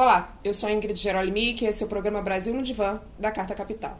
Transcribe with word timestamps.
Olá, 0.00 0.32
eu 0.44 0.54
sou 0.54 0.68
a 0.68 0.72
Ingrid 0.72 0.96
Gerolimi 0.96 1.56
e 1.60 1.66
esse 1.66 1.82
é 1.82 1.86
o 1.86 1.88
programa 1.88 2.22
Brasil 2.22 2.54
no 2.54 2.62
Divã, 2.62 3.02
da 3.18 3.32
Carta 3.32 3.52
Capital. 3.52 3.98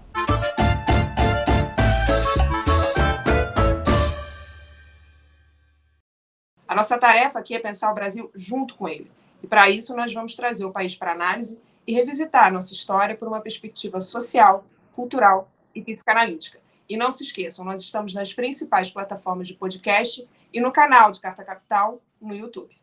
A 6.68 6.72
nossa 6.76 6.96
tarefa 6.98 7.40
aqui 7.40 7.52
é 7.56 7.58
pensar 7.58 7.90
o 7.90 7.94
Brasil 7.96 8.30
junto 8.32 8.76
com 8.76 8.88
ele. 8.88 9.10
E 9.42 9.48
para 9.48 9.68
isso 9.68 9.96
nós 9.96 10.14
vamos 10.14 10.36
trazer 10.36 10.64
o 10.64 10.70
país 10.70 10.94
para 10.94 11.10
análise 11.10 11.60
e 11.84 11.92
revisitar 11.92 12.46
a 12.46 12.50
nossa 12.52 12.72
história 12.72 13.16
por 13.16 13.26
uma 13.26 13.40
perspectiva 13.40 13.98
social, 13.98 14.64
cultural 14.94 15.50
e 15.74 15.82
psicanalítica. 15.82 16.60
E 16.88 16.96
não 16.96 17.10
se 17.10 17.24
esqueçam, 17.24 17.64
nós 17.64 17.80
estamos 17.80 18.14
nas 18.14 18.32
principais 18.32 18.88
plataformas 18.88 19.48
de 19.48 19.54
podcast 19.54 20.24
e 20.52 20.60
no 20.60 20.70
canal 20.70 21.10
de 21.10 21.20
Carta 21.20 21.42
Capital 21.42 22.00
no 22.20 22.36
YouTube. 22.36 22.78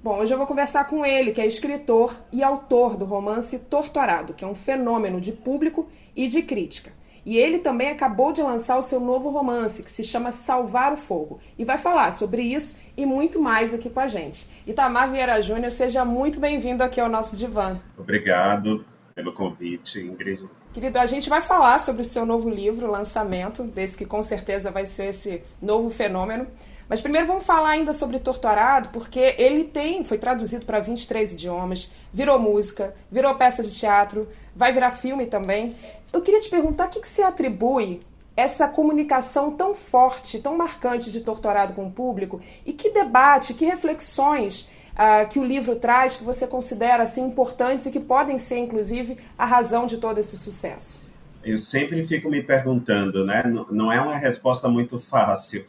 Bom, 0.00 0.20
hoje 0.20 0.32
eu 0.32 0.38
vou 0.38 0.46
conversar 0.46 0.84
com 0.84 1.04
ele, 1.04 1.32
que 1.32 1.40
é 1.40 1.46
escritor 1.46 2.14
e 2.30 2.40
autor 2.40 2.96
do 2.96 3.04
romance 3.04 3.58
Torturado, 3.58 4.32
que 4.32 4.44
é 4.44 4.46
um 4.48 4.54
fenômeno 4.54 5.20
de 5.20 5.32
público 5.32 5.88
e 6.14 6.28
de 6.28 6.40
crítica. 6.40 6.92
E 7.26 7.36
ele 7.36 7.58
também 7.58 7.90
acabou 7.90 8.32
de 8.32 8.40
lançar 8.40 8.78
o 8.78 8.82
seu 8.82 9.00
novo 9.00 9.28
romance, 9.28 9.82
que 9.82 9.90
se 9.90 10.04
chama 10.04 10.30
Salvar 10.30 10.92
o 10.92 10.96
Fogo, 10.96 11.40
e 11.58 11.64
vai 11.64 11.76
falar 11.76 12.12
sobre 12.12 12.42
isso 12.42 12.78
e 12.96 13.04
muito 13.04 13.42
mais 13.42 13.74
aqui 13.74 13.90
com 13.90 13.98
a 13.98 14.06
gente. 14.06 14.48
Itamar 14.64 15.10
Vieira 15.10 15.42
Júnior, 15.42 15.72
seja 15.72 16.04
muito 16.04 16.38
bem-vindo 16.38 16.84
aqui 16.84 17.00
ao 17.00 17.08
nosso 17.08 17.36
divã. 17.36 17.76
Obrigado 17.98 18.84
pelo 19.16 19.32
convite, 19.32 19.98
Ingrid. 19.98 20.48
Querido, 20.72 20.98
a 21.00 21.06
gente 21.06 21.28
vai 21.28 21.40
falar 21.40 21.80
sobre 21.80 22.02
o 22.02 22.04
seu 22.04 22.24
novo 22.24 22.48
livro, 22.48 22.88
lançamento, 22.88 23.64
desse 23.64 23.96
que 23.96 24.04
com 24.04 24.22
certeza 24.22 24.70
vai 24.70 24.86
ser 24.86 25.06
esse 25.06 25.42
novo 25.60 25.90
fenômeno. 25.90 26.46
Mas 26.88 27.02
primeiro 27.02 27.26
vamos 27.26 27.44
falar 27.44 27.70
ainda 27.70 27.92
sobre 27.92 28.18
Torturado, 28.18 28.88
porque 28.88 29.34
ele 29.36 29.64
tem, 29.64 30.02
foi 30.02 30.16
traduzido 30.16 30.64
para 30.64 30.80
23 30.80 31.34
idiomas, 31.34 31.90
virou 32.12 32.38
música, 32.38 32.94
virou 33.10 33.34
peça 33.34 33.62
de 33.62 33.70
teatro, 33.70 34.26
vai 34.56 34.72
virar 34.72 34.90
filme 34.90 35.26
também. 35.26 35.76
Eu 36.12 36.22
queria 36.22 36.40
te 36.40 36.48
perguntar 36.48 36.86
o 36.86 36.90
que, 36.90 37.00
que 37.00 37.08
você 37.08 37.22
atribui 37.22 38.00
essa 38.34 38.68
comunicação 38.68 39.50
tão 39.50 39.74
forte, 39.74 40.38
tão 40.38 40.56
marcante 40.56 41.10
de 41.10 41.20
Torturado 41.20 41.74
com 41.74 41.88
o 41.88 41.90
público 41.90 42.40
e 42.64 42.72
que 42.72 42.90
debate, 42.90 43.52
que 43.52 43.66
reflexões 43.66 44.68
uh, 44.94 45.28
que 45.28 45.38
o 45.38 45.44
livro 45.44 45.76
traz 45.76 46.16
que 46.16 46.24
você 46.24 46.46
considera 46.46 47.02
assim 47.02 47.26
importantes 47.26 47.84
e 47.86 47.90
que 47.90 48.00
podem 48.00 48.38
ser 48.38 48.58
inclusive 48.58 49.18
a 49.36 49.44
razão 49.44 49.86
de 49.86 49.98
todo 49.98 50.18
esse 50.18 50.38
sucesso. 50.38 51.00
Eu 51.44 51.58
sempre 51.58 52.02
fico 52.04 52.30
me 52.30 52.42
perguntando, 52.42 53.26
né? 53.26 53.42
Não 53.70 53.92
é 53.92 54.00
uma 54.00 54.16
resposta 54.16 54.68
muito 54.68 54.98
fácil 54.98 55.66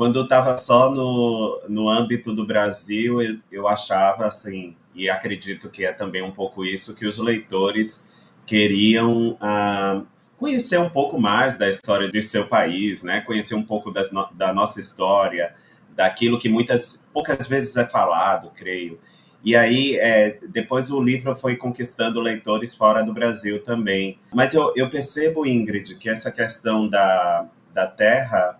quando 0.00 0.18
eu 0.18 0.22
estava 0.22 0.56
só 0.56 0.90
no, 0.90 1.60
no 1.68 1.86
âmbito 1.86 2.34
do 2.34 2.46
Brasil, 2.46 3.20
eu, 3.20 3.38
eu 3.52 3.68
achava 3.68 4.24
assim, 4.24 4.74
e 4.94 5.10
acredito 5.10 5.68
que 5.68 5.84
é 5.84 5.92
também 5.92 6.22
um 6.22 6.30
pouco 6.30 6.64
isso, 6.64 6.94
que 6.94 7.06
os 7.06 7.18
leitores 7.18 8.08
queriam 8.46 9.36
ah, 9.38 10.00
conhecer 10.38 10.78
um 10.78 10.88
pouco 10.88 11.20
mais 11.20 11.58
da 11.58 11.68
história 11.68 12.08
de 12.08 12.22
seu 12.22 12.48
país, 12.48 13.02
né? 13.02 13.20
conhecer 13.20 13.54
um 13.54 13.62
pouco 13.62 13.90
das, 13.90 14.08
da 14.32 14.54
nossa 14.54 14.80
história, 14.80 15.52
daquilo 15.90 16.38
que 16.38 16.48
muitas 16.48 17.06
poucas 17.12 17.46
vezes 17.46 17.76
é 17.76 17.84
falado, 17.84 18.50
creio. 18.56 18.98
E 19.44 19.54
aí, 19.54 19.98
é, 19.98 20.38
depois 20.48 20.90
o 20.90 20.98
livro 20.98 21.36
foi 21.36 21.56
conquistando 21.56 22.22
leitores 22.22 22.74
fora 22.74 23.04
do 23.04 23.12
Brasil 23.12 23.62
também. 23.62 24.18
Mas 24.32 24.54
eu, 24.54 24.72
eu 24.74 24.88
percebo, 24.88 25.44
Ingrid, 25.44 25.96
que 25.96 26.08
essa 26.08 26.32
questão 26.32 26.88
da, 26.88 27.46
da 27.74 27.86
terra 27.86 28.58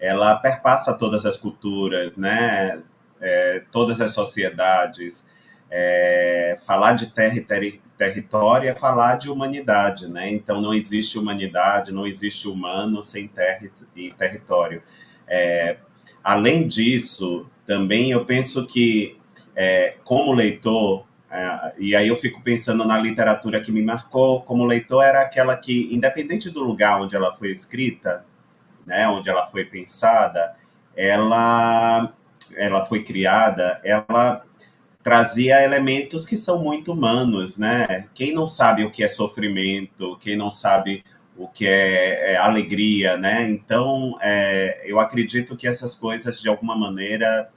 ela 0.00 0.36
perpassa 0.36 0.94
todas 0.94 1.26
as 1.26 1.36
culturas, 1.36 2.16
né? 2.16 2.82
É, 3.20 3.62
todas 3.70 4.00
as 4.00 4.12
sociedades. 4.12 5.26
É, 5.70 6.56
falar 6.66 6.94
de 6.94 7.08
terra 7.08 7.36
e 7.36 7.42
ter 7.42 7.80
território 7.98 8.70
é 8.70 8.74
falar 8.74 9.16
de 9.16 9.28
humanidade, 9.28 10.08
né? 10.08 10.30
Então 10.30 10.62
não 10.62 10.72
existe 10.72 11.18
humanidade, 11.18 11.92
não 11.92 12.06
existe 12.06 12.48
humano 12.48 13.02
sem 13.02 13.26
terra 13.26 13.68
e 13.94 14.10
território. 14.12 14.80
É, 15.26 15.76
além 16.22 16.66
disso, 16.66 17.46
também 17.66 18.12
eu 18.12 18.24
penso 18.24 18.66
que, 18.66 19.18
é, 19.54 19.96
como 20.04 20.32
leitor, 20.32 21.04
é, 21.30 21.74
e 21.76 21.94
aí 21.94 22.08
eu 22.08 22.16
fico 22.16 22.40
pensando 22.40 22.86
na 22.86 22.98
literatura 22.98 23.60
que 23.60 23.72
me 23.72 23.82
marcou 23.82 24.40
como 24.42 24.64
leitor, 24.64 25.04
era 25.04 25.20
aquela 25.20 25.56
que, 25.56 25.92
independente 25.92 26.48
do 26.48 26.62
lugar 26.62 27.02
onde 27.02 27.16
ela 27.16 27.32
foi 27.32 27.50
escrita, 27.50 28.24
né, 28.88 29.06
onde 29.06 29.28
ela 29.28 29.46
foi 29.46 29.66
pensada, 29.66 30.56
ela, 30.96 32.12
ela 32.56 32.84
foi 32.84 33.04
criada, 33.04 33.80
ela 33.84 34.42
trazia 35.02 35.62
elementos 35.62 36.24
que 36.24 36.36
são 36.36 36.62
muito 36.62 36.92
humanos, 36.92 37.58
né? 37.58 38.08
Quem 38.14 38.32
não 38.32 38.46
sabe 38.46 38.84
o 38.84 38.90
que 38.90 39.04
é 39.04 39.08
sofrimento, 39.08 40.16
quem 40.18 40.36
não 40.36 40.50
sabe 40.50 41.04
o 41.36 41.46
que 41.46 41.66
é, 41.66 42.32
é 42.32 42.36
alegria, 42.36 43.16
né? 43.16 43.48
Então, 43.48 44.18
é, 44.20 44.82
eu 44.84 44.98
acredito 44.98 45.56
que 45.56 45.68
essas 45.68 45.94
coisas, 45.94 46.40
de 46.40 46.48
alguma 46.48 46.76
maneira, 46.76 47.48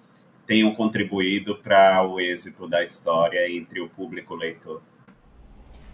tenham 0.46 0.76
contribuído 0.76 1.56
para 1.58 2.06
o 2.06 2.20
êxito 2.20 2.68
da 2.68 2.84
história 2.84 3.50
entre 3.50 3.80
o 3.80 3.90
público 3.90 4.36
leitor. 4.36 4.82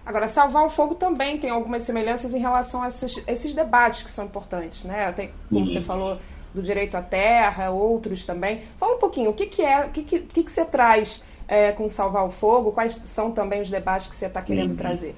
Agora, 0.08 0.26
salvar 0.26 0.66
o 0.66 0.70
fogo 0.70 0.96
também 0.96 1.38
tem 1.38 1.50
algumas 1.50 1.84
semelhanças 1.84 2.34
em 2.34 2.40
relação 2.40 2.82
a 2.82 2.88
esses, 2.88 3.22
esses 3.28 3.54
debates 3.54 4.04
que 4.04 4.10
são 4.10 4.24
importantes, 4.24 4.86
né? 4.86 5.12
Tem, 5.12 5.32
como 5.50 5.68
você 5.68 5.82
falou, 5.82 6.18
do 6.54 6.62
direito 6.62 6.96
à 6.96 7.02
terra, 7.02 7.72
outros 7.72 8.26
também. 8.26 8.62
Fala 8.78 8.96
um 8.96 9.00
pouquinho, 9.00 9.32
o 9.32 9.34
que, 9.34 9.48
que 9.48 9.62
é, 9.62 9.86
o 9.86 9.90
que, 9.90 10.04
que, 10.04 10.20
que, 10.22 10.44
que 10.46 10.50
você 10.50 10.64
traz 10.64 11.26
é, 11.46 11.74
com 11.74 11.90
Salvar 11.90 12.26
o 12.26 12.32
Fogo? 12.32 12.72
Quais 12.72 12.94
são 12.94 13.34
também 13.34 13.62
os 13.62 13.70
debates 13.70 14.08
que 14.08 14.16
você 14.16 14.28
está 14.28 14.42
querendo 14.42 14.70
uhum. 14.70 14.76
trazer? 14.78 15.14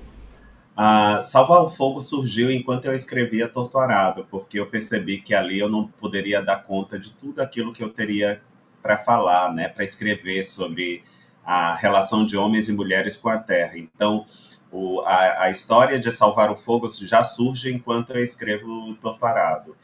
Ah, 0.76 1.22
Salvar 1.22 1.62
o 1.62 1.70
Fogo 1.70 2.02
surgiu 2.02 2.52
enquanto 2.52 2.86
eu 2.86 2.96
escrevia 2.96 3.48
Torturado, 3.48 4.26
porque 4.32 4.60
eu 4.60 4.66
percebi 4.66 5.22
que 5.22 5.36
ali 5.36 5.60
eu 5.60 5.70
não 5.70 5.86
poderia 5.86 6.42
dar 6.42 6.64
conta 6.64 6.98
de 6.98 7.12
tudo 7.12 7.42
aquilo 7.42 7.72
que 7.72 7.84
eu 7.84 7.90
teria 7.90 8.42
para 8.82 8.98
falar, 8.98 9.54
né, 9.54 9.68
para 9.68 9.84
escrever 9.84 10.44
sobre 10.44 11.04
a 11.50 11.74
relação 11.74 12.28
de 12.28 12.38
homens 12.38 12.70
e 12.70 12.74
mulheres 12.74 13.18
com 13.18 13.28
a 13.28 13.40
terra. 13.40 13.76
Então, 13.76 14.24
o, 14.72 15.02
a, 15.02 15.46
a, 15.46 15.50
história 15.50 16.00
de 16.00 16.12
Salvar 16.12 16.52
o 16.52 16.56
Fogo 16.56 16.88
já 16.92 17.24
surge 17.24 17.74
enquanto 17.74 18.12
eu 18.12 18.24
escrevo 18.24 18.94
Torturado. 19.02 19.76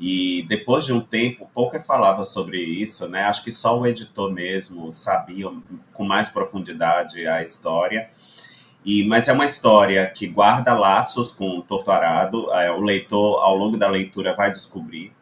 E 0.00 0.44
depois 0.48 0.84
de 0.84 0.92
um 0.92 1.00
tempo, 1.00 1.48
pouco 1.54 1.76
eu 1.76 1.80
falava 1.80 2.24
sobre 2.24 2.58
isso, 2.58 3.08
né? 3.08 3.22
Acho 3.22 3.44
que 3.44 3.52
só 3.52 3.78
o 3.78 3.86
editor 3.86 4.32
mesmo 4.32 4.90
sabia 4.90 5.48
com 5.92 6.02
mais 6.02 6.28
profundidade 6.28 7.24
a 7.24 7.40
história. 7.40 8.10
E, 8.84 9.04
mas 9.04 9.28
é 9.28 9.32
uma 9.32 9.44
história 9.46 10.04
que 10.10 10.26
guarda 10.26 10.74
laços 10.74 11.30
com 11.30 11.58
o 11.58 11.62
Torturado, 11.62 12.52
é, 12.52 12.68
o 12.72 12.80
leitor, 12.80 13.40
ao 13.40 13.56
longo 13.56 13.76
da 13.76 13.88
leitura, 13.88 14.34
vai 14.34 14.50
descobrir. 14.50 15.12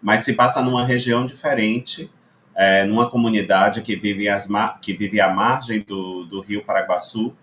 Mas 0.00 0.24
se 0.24 0.34
passa 0.34 0.62
numa 0.62 0.86
região 0.86 1.26
diferente, 1.26 2.08
é, 2.54 2.84
numa 2.84 3.08
comunidade 3.08 3.82
que 3.82 3.96
vive, 3.96 4.28
as, 4.28 4.48
que 4.80 4.92
vive 4.92 5.20
à 5.20 5.28
margem 5.28 5.80
do, 5.80 6.24
do 6.24 6.40
rio 6.40 6.64
Paraguaçu, 6.64 7.34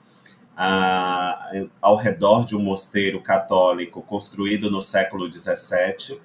ao 1.81 1.95
redor 1.95 2.45
de 2.45 2.53
um 2.55 2.59
mosteiro 2.59 3.21
católico 3.21 4.01
construído 4.01 4.69
no 4.69 4.81
século 4.81 5.31
XVII. 5.31 6.19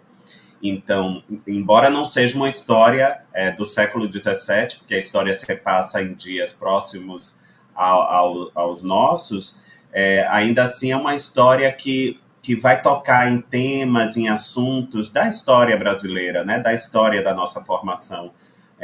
Então, 0.61 1.23
embora 1.47 1.89
não 1.89 2.05
seja 2.05 2.37
uma 2.37 2.49
história 2.49 3.21
é, 3.33 3.53
do 3.53 3.65
século 3.65 4.11
XVII, 4.11 4.79
porque 4.79 4.95
a 4.95 4.99
história 4.99 5.33
se 5.35 5.55
passa 5.57 6.03
em 6.03 6.15
dias 6.15 6.53
próximos 6.53 7.39
ao, 7.75 8.01
ao, 8.01 8.51
aos 8.55 8.83
nossos, 8.83 9.61
é, 9.93 10.27
ainda 10.29 10.65
assim 10.65 10.91
é 10.91 10.97
uma 10.97 11.15
história 11.15 11.71
que, 11.71 12.19
que 12.43 12.57
vai 12.57 12.81
tocar 12.81 13.31
em 13.31 13.41
temas, 13.41 14.17
em 14.17 14.29
assuntos 14.29 15.11
da 15.11 15.29
história 15.29 15.77
brasileira, 15.77 16.45
né, 16.45 16.59
da 16.59 16.73
história 16.73 17.23
da 17.23 17.35
nossa 17.35 17.63
formação, 17.63 18.33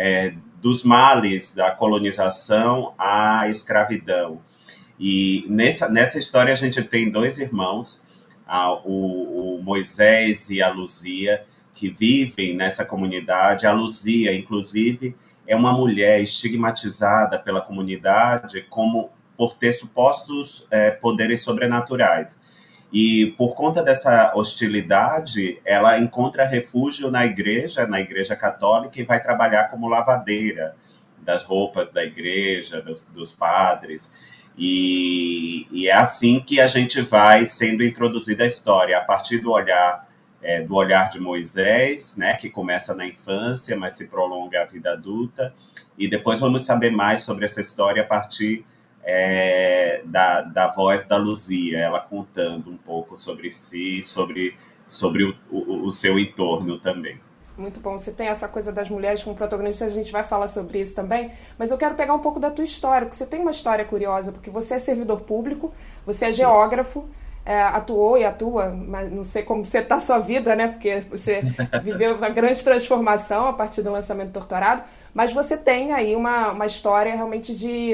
é, 0.01 0.33
dos 0.63 0.83
males 0.83 1.55
da 1.55 1.71
colonização 1.71 2.95
à 2.99 3.47
escravidão. 3.49 4.41
E 4.99 5.45
nessa, 5.47 5.91
nessa 5.91 6.19
história 6.19 6.55
a 6.55 6.57
gente 6.57 6.83
tem 6.83 7.11
dois 7.11 7.37
irmãos, 7.37 8.07
a, 8.47 8.73
o, 8.73 9.59
o, 9.59 9.63
Moisés 9.63 10.49
e 10.49 10.63
a 10.63 10.71
Luzia, 10.71 11.45
que 11.75 11.91
vivem 11.91 12.57
nessa 12.57 12.83
comunidade. 12.83 13.67
A 13.67 13.73
Luzia, 13.73 14.35
inclusive, 14.35 15.15
é 15.47 15.55
uma 15.55 15.73
mulher 15.75 16.23
estigmatizada 16.23 17.39
pela 17.39 17.61
comunidade 17.61 18.63
como 18.71 19.11
por 19.37 19.55
ter 19.55 19.73
supostos 19.73 20.67
é, 20.71 20.91
poderes 20.91 21.43
sobrenaturais. 21.43 22.41
E 22.93 23.35
por 23.39 23.55
conta 23.55 23.83
dessa 23.83 24.33
hostilidade, 24.35 25.61
ela 25.65 25.99
encontra 25.99 26.45
refúgio 26.45 27.11
na 27.11 27.25
igreja, 27.25 27.87
na 27.87 28.01
igreja 28.01 28.35
católica, 28.35 29.01
e 29.01 29.05
vai 29.05 29.23
trabalhar 29.23 29.69
como 29.69 29.89
lavadeira 29.89 30.75
das 31.19 31.45
roupas 31.45 31.93
da 31.93 32.05
igreja, 32.05 32.83
dos, 32.83 33.05
dos 33.05 33.31
padres. 33.31 34.41
E, 34.59 35.67
e, 35.71 35.89
é 35.89 35.93
assim 35.93 36.41
que 36.41 36.61
a 36.61 36.67
gente 36.67 37.01
vai 37.01 37.47
sendo 37.47 37.85
introduzida 37.85 38.43
a 38.43 38.47
história, 38.47 38.99
a 38.99 39.01
partir 39.01 39.39
do 39.39 39.53
olhar 39.53 40.09
é, 40.43 40.63
do 40.63 40.75
olhar 40.75 41.11
de 41.11 41.21
Moisés, 41.21 42.17
né, 42.17 42.35
que 42.35 42.49
começa 42.49 42.95
na 42.95 43.07
infância, 43.07 43.77
mas 43.77 43.93
se 43.97 44.09
prolonga 44.09 44.63
a 44.63 44.65
vida 44.65 44.93
adulta, 44.93 45.53
e 45.99 46.09
depois 46.09 46.41
vamos 46.41 46.65
saber 46.65 46.91
mais 46.91 47.23
sobre 47.23 47.45
essa 47.45 47.61
história 47.61 48.03
a 48.03 48.07
partir 48.07 48.65
é, 49.05 50.03
da, 50.05 50.43
da 50.43 50.69
voz 50.69 51.05
da 51.05 51.17
Luzia, 51.17 51.79
ela 51.79 52.01
contando 52.01 52.71
um 52.71 52.77
pouco 52.77 53.17
sobre 53.17 53.51
si, 53.51 54.01
sobre, 54.03 54.55
sobre 54.87 55.25
o, 55.25 55.35
o, 55.51 55.87
o 55.87 55.93
seu 55.93 56.19
entorno 56.19 56.79
também. 56.79 57.19
Muito 57.61 57.79
bom. 57.79 57.99
Você 57.99 58.11
tem 58.11 58.29
essa 58.29 58.49
coisa 58.49 58.73
das 58.73 58.89
mulheres 58.89 59.23
como 59.23 59.37
protagonistas, 59.37 59.93
a 59.93 59.95
gente 59.95 60.11
vai 60.11 60.25
falar 60.25 60.49
sobre 60.49 60.81
isso 60.81 60.95
também. 60.95 61.31
Mas 61.59 61.71
eu 61.71 61.77
quero 61.77 61.95
pegar 61.95 62.15
um 62.15 62.19
pouco 62.19 62.41
da 62.41 62.51
tua 62.51 62.65
história, 62.65 63.07
porque 63.07 63.17
você 63.17 63.27
tem 63.27 63.41
uma 63.41 63.51
história 63.51 63.85
curiosa, 63.85 64.33
porque 64.33 64.49
você 64.49 64.75
é 64.75 64.79
servidor 64.79 65.21
público, 65.21 65.73
você 66.07 66.27
é 66.27 66.33
geógrafo, 66.33 67.09
é, 67.45 67.61
atuou 67.61 68.17
e 68.17 68.25
atua, 68.25 68.71
mas 68.71 69.11
não 69.13 69.25
sei 69.25 69.43
como 69.43 69.65
você 69.65 69.79
está 69.79 69.97
a 69.97 70.01
sua 70.01 70.19
vida, 70.19 70.55
né? 70.57 70.69
Porque 70.69 71.01
você 71.11 71.43
viveu 71.83 72.17
uma 72.17 72.31
grande 72.31 72.63
transformação 72.63 73.49
a 73.49 73.53
partir 73.53 73.83
do 73.83 73.91
lançamento 73.91 74.29
do 74.29 74.35
Torturado. 74.35 74.83
Mas 75.13 75.33
você 75.33 75.57
tem 75.57 75.93
aí 75.93 76.15
uma, 76.15 76.53
uma 76.53 76.67
história 76.67 77.15
realmente 77.15 77.55
de 77.55 77.93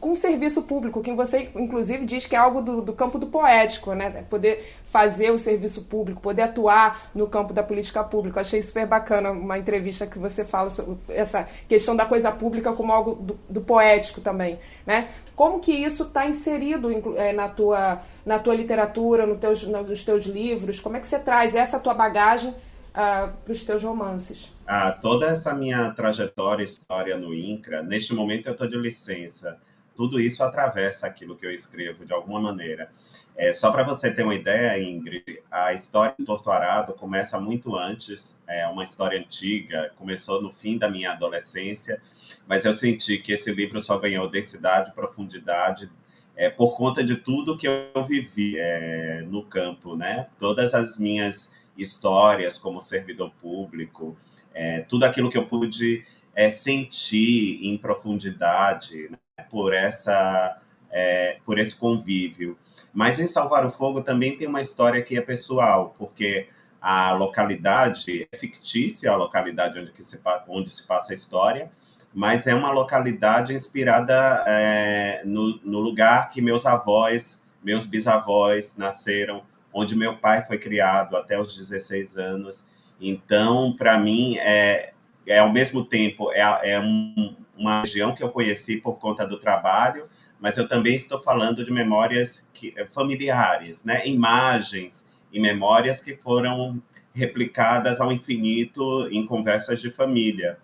com 0.00 0.12
um 0.12 0.14
serviço 0.14 0.62
público, 0.62 1.00
que 1.00 1.12
você 1.12 1.50
inclusive 1.54 2.06
diz 2.06 2.26
que 2.26 2.34
é 2.34 2.38
algo 2.38 2.62
do, 2.62 2.80
do 2.80 2.92
campo 2.92 3.18
do 3.18 3.26
poético, 3.26 3.92
né? 3.92 4.24
Poder 4.30 4.74
fazer 4.86 5.30
o 5.30 5.38
serviço 5.38 5.84
público, 5.84 6.20
poder 6.20 6.42
atuar 6.42 7.10
no 7.14 7.26
campo 7.26 7.52
da 7.52 7.62
política 7.62 8.02
pública. 8.02 8.38
Eu 8.38 8.42
achei 8.42 8.62
super 8.62 8.86
bacana 8.86 9.30
uma 9.30 9.58
entrevista 9.58 10.06
que 10.06 10.18
você 10.18 10.44
fala 10.44 10.70
sobre 10.70 10.96
essa 11.08 11.46
questão 11.68 11.94
da 11.94 12.06
coisa 12.06 12.32
pública 12.32 12.72
como 12.72 12.92
algo 12.92 13.14
do, 13.14 13.38
do 13.48 13.60
poético 13.60 14.20
também, 14.20 14.58
né? 14.86 15.08
Como 15.36 15.58
que 15.58 15.72
isso 15.72 16.04
está 16.04 16.26
inserido 16.26 16.90
é, 17.16 17.32
na, 17.32 17.48
tua, 17.48 18.00
na 18.24 18.38
tua 18.38 18.54
literatura, 18.54 19.26
no 19.26 19.36
teus, 19.36 19.64
nos 19.64 20.04
teus 20.04 20.24
livros? 20.24 20.80
Como 20.80 20.96
é 20.96 21.00
que 21.00 21.06
você 21.06 21.18
traz 21.18 21.54
essa 21.54 21.80
tua 21.80 21.92
bagagem 21.92 22.50
uh, 22.50 22.54
ah, 22.94 23.32
para 23.44 23.52
os 23.52 23.64
teus 23.64 23.82
romances? 23.82 24.53
Ah, 24.66 24.92
toda 24.92 25.26
essa 25.26 25.54
minha 25.54 25.90
trajetória, 25.90 26.64
história 26.64 27.18
no 27.18 27.34
INCRA, 27.34 27.82
neste 27.82 28.14
momento 28.14 28.46
eu 28.46 28.52
estou 28.52 28.66
de 28.66 28.78
licença. 28.78 29.60
Tudo 29.94 30.18
isso 30.18 30.42
atravessa 30.42 31.06
aquilo 31.06 31.36
que 31.36 31.44
eu 31.44 31.52
escrevo 31.52 32.04
de 32.04 32.14
alguma 32.14 32.40
maneira. 32.40 32.90
É, 33.36 33.52
só 33.52 33.70
para 33.70 33.82
você 33.82 34.12
ter 34.12 34.22
uma 34.22 34.34
ideia, 34.34 34.82
Ingrid, 34.82 35.42
a 35.50 35.74
história 35.74 36.14
do 36.18 36.24
Torturado 36.24 36.94
começa 36.94 37.38
muito 37.38 37.76
antes, 37.76 38.42
é 38.48 38.66
uma 38.66 38.82
história 38.82 39.20
antiga, 39.20 39.92
começou 39.96 40.40
no 40.40 40.50
fim 40.50 40.78
da 40.78 40.88
minha 40.88 41.12
adolescência, 41.12 42.00
mas 42.48 42.64
eu 42.64 42.72
senti 42.72 43.18
que 43.18 43.32
esse 43.32 43.52
livro 43.52 43.80
só 43.82 43.98
ganhou 43.98 44.30
densidade, 44.30 44.94
profundidade, 44.94 45.90
é, 46.34 46.48
por 46.48 46.74
conta 46.74 47.04
de 47.04 47.16
tudo 47.16 47.56
que 47.56 47.68
eu 47.68 48.04
vivi 48.04 48.58
é, 48.58 49.22
no 49.28 49.44
campo, 49.44 49.94
né? 49.94 50.26
Todas 50.38 50.74
as 50.74 50.96
minhas 50.96 51.60
histórias 51.76 52.56
como 52.58 52.80
servidor 52.80 53.30
público, 53.40 54.16
é, 54.54 54.80
tudo 54.80 55.04
aquilo 55.04 55.28
que 55.28 55.36
eu 55.36 55.46
pude 55.46 56.04
é, 56.34 56.48
sentir 56.48 57.60
em 57.66 57.76
profundidade 57.76 59.10
né, 59.10 59.44
por 59.50 59.74
essa 59.74 60.60
é, 60.90 61.38
por 61.44 61.58
esse 61.58 61.74
convívio. 61.74 62.56
Mas 62.92 63.18
em 63.18 63.26
Salvar 63.26 63.66
o 63.66 63.70
Fogo 63.70 64.02
também 64.02 64.36
tem 64.36 64.46
uma 64.46 64.60
história 64.60 65.02
que 65.02 65.16
é 65.16 65.20
pessoal, 65.20 65.94
porque 65.98 66.46
a 66.80 67.12
localidade 67.12 68.28
é 68.30 68.36
fictícia, 68.36 69.10
a 69.10 69.16
localidade 69.16 69.78
onde, 69.78 69.90
se, 70.02 70.22
onde 70.46 70.70
se 70.70 70.86
passa 70.86 71.12
a 71.12 71.14
história, 71.14 71.70
mas 72.12 72.46
é 72.46 72.54
uma 72.54 72.70
localidade 72.70 73.52
inspirada 73.52 74.44
é, 74.46 75.22
no, 75.24 75.58
no 75.64 75.80
lugar 75.80 76.28
que 76.28 76.40
meus 76.40 76.64
avós, 76.64 77.44
meus 77.62 77.86
bisavós 77.86 78.76
nasceram, 78.76 79.42
onde 79.72 79.96
meu 79.96 80.16
pai 80.18 80.42
foi 80.42 80.56
criado 80.56 81.16
até 81.16 81.36
os 81.36 81.56
16 81.56 82.16
anos. 82.16 82.68
Então, 83.00 83.74
para 83.76 83.98
mim, 83.98 84.36
é, 84.38 84.92
é 85.26 85.38
ao 85.38 85.52
mesmo 85.52 85.84
tempo, 85.84 86.30
é, 86.32 86.72
é 86.72 86.80
um, 86.80 87.36
uma 87.56 87.80
região 87.80 88.14
que 88.14 88.22
eu 88.22 88.30
conheci 88.30 88.80
por 88.80 88.98
conta 88.98 89.26
do 89.26 89.38
trabalho, 89.38 90.08
mas 90.40 90.58
eu 90.58 90.68
também 90.68 90.94
estou 90.94 91.20
falando 91.20 91.64
de 91.64 91.72
memórias 91.72 92.50
que, 92.52 92.74
familiares, 92.90 93.84
né? 93.84 94.06
imagens 94.06 95.08
e 95.32 95.40
memórias 95.40 96.00
que 96.00 96.14
foram 96.14 96.82
replicadas 97.14 98.00
ao 98.00 98.12
infinito 98.12 99.08
em 99.10 99.24
conversas 99.24 99.80
de 99.80 99.90
família. 99.90 100.58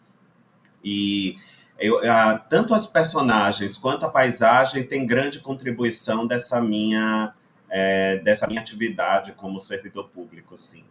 E 0.84 1.36
eu, 1.78 1.98
a, 2.10 2.38
tanto 2.38 2.74
as 2.74 2.86
personagens 2.86 3.76
quanto 3.76 4.04
a 4.04 4.10
paisagem 4.10 4.82
têm 4.82 5.06
grande 5.06 5.38
contribuição 5.38 6.26
dessa 6.26 6.60
minha, 6.60 7.32
é, 7.68 8.18
dessa 8.18 8.46
minha 8.46 8.60
atividade 8.60 9.32
como 9.32 9.58
servidor 9.58 10.08
público, 10.08 10.56
sim. 10.58 10.84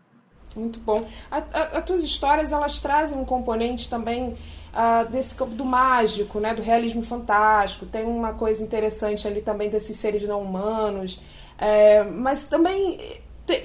Muito 0.55 0.79
bom. 0.79 1.05
As 1.29 1.83
tuas 1.83 2.03
histórias 2.03 2.51
elas 2.51 2.79
trazem 2.79 3.17
um 3.17 3.25
componente 3.25 3.89
também 3.89 4.35
uh, 4.73 5.09
desse 5.09 5.35
campo 5.35 5.53
do 5.53 5.65
mágico, 5.65 6.39
né, 6.39 6.53
do 6.53 6.61
realismo 6.61 7.03
fantástico. 7.03 7.85
Tem 7.85 8.03
uma 8.03 8.33
coisa 8.33 8.63
interessante 8.63 9.27
ali 9.27 9.41
também 9.41 9.69
desses 9.69 9.95
seres 9.97 10.23
não 10.23 10.41
humanos, 10.41 11.21
é, 11.57 12.03
mas 12.03 12.45
também 12.45 13.21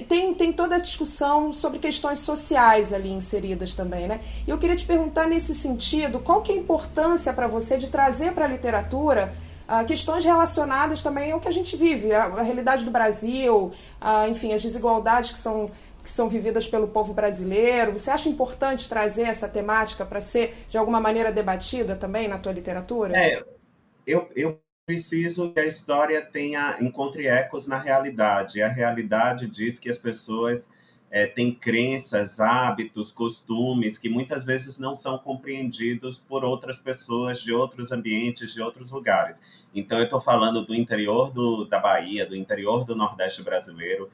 tem, 0.07 0.33
tem 0.33 0.51
toda 0.51 0.75
a 0.75 0.79
discussão 0.79 1.53
sobre 1.53 1.79
questões 1.79 2.19
sociais 2.19 2.91
ali 2.91 3.11
inseridas 3.11 3.73
também, 3.73 4.07
né? 4.07 4.19
E 4.47 4.49
eu 4.49 4.57
queria 4.57 4.75
te 4.75 4.85
perguntar 4.85 5.27
nesse 5.27 5.53
sentido, 5.53 6.19
qual 6.19 6.41
que 6.41 6.51
é 6.51 6.55
a 6.55 6.57
importância 6.57 7.31
para 7.31 7.47
você 7.47 7.77
de 7.77 7.87
trazer 7.87 8.33
para 8.33 8.45
a 8.45 8.47
literatura 8.47 9.33
uh, 9.69 9.85
questões 9.85 10.23
relacionadas 10.23 11.03
também 11.03 11.31
ao 11.31 11.39
que 11.39 11.47
a 11.47 11.51
gente 11.51 11.77
vive, 11.77 12.13
a, 12.13 12.25
a 12.25 12.41
realidade 12.41 12.83
do 12.83 12.89
Brasil, 12.89 13.71
uh, 14.01 14.29
enfim, 14.29 14.53
as 14.53 14.63
desigualdades 14.63 15.31
que 15.31 15.37
são 15.37 15.69
que 16.05 16.11
são 16.11 16.29
vividas 16.29 16.67
pelo 16.67 16.87
povo 16.87 17.15
brasileiro. 17.15 17.91
Você 17.91 18.11
acha 18.11 18.29
importante 18.29 18.87
trazer 18.87 19.23
essa 19.23 19.49
temática 19.49 20.05
para 20.05 20.21
ser, 20.21 20.53
de 20.69 20.77
alguma 20.77 21.01
maneira, 21.01 21.31
debatida 21.31 21.95
também 21.95 22.27
na 22.27 22.37
tua 22.37 22.51
literatura? 22.51 23.17
É, 23.17 23.43
eu, 24.05 24.29
eu 24.35 24.61
preciso 24.85 25.51
que 25.51 25.59
a 25.59 25.65
história 25.65 26.21
tenha 26.21 26.77
encontre 26.79 27.25
ecos 27.25 27.65
na 27.65 27.79
realidade. 27.79 28.61
A 28.61 28.67
realidade 28.67 29.47
diz 29.47 29.79
que 29.79 29.89
as 29.89 29.97
pessoas 29.97 30.69
é, 31.09 31.25
têm 31.25 31.51
crenças, 31.51 32.39
hábitos, 32.39 33.11
costumes 33.11 33.97
que 33.97 34.07
muitas 34.07 34.43
vezes 34.43 34.77
não 34.77 34.93
são 34.93 35.17
compreendidos 35.17 36.19
por 36.19 36.45
outras 36.45 36.77
pessoas 36.77 37.41
de 37.41 37.51
outros 37.51 37.91
ambientes, 37.91 38.53
de 38.53 38.61
outros 38.61 38.91
lugares. 38.91 39.41
Então, 39.73 39.97
eu 39.97 40.03
estou 40.03 40.21
falando 40.21 40.63
do 40.63 40.75
interior 40.75 41.31
do, 41.31 41.65
da 41.65 41.79
Bahia, 41.79 42.27
do 42.27 42.35
interior 42.35 42.85
do 42.85 42.95
Nordeste 42.95 43.41
brasileiro, 43.41 44.07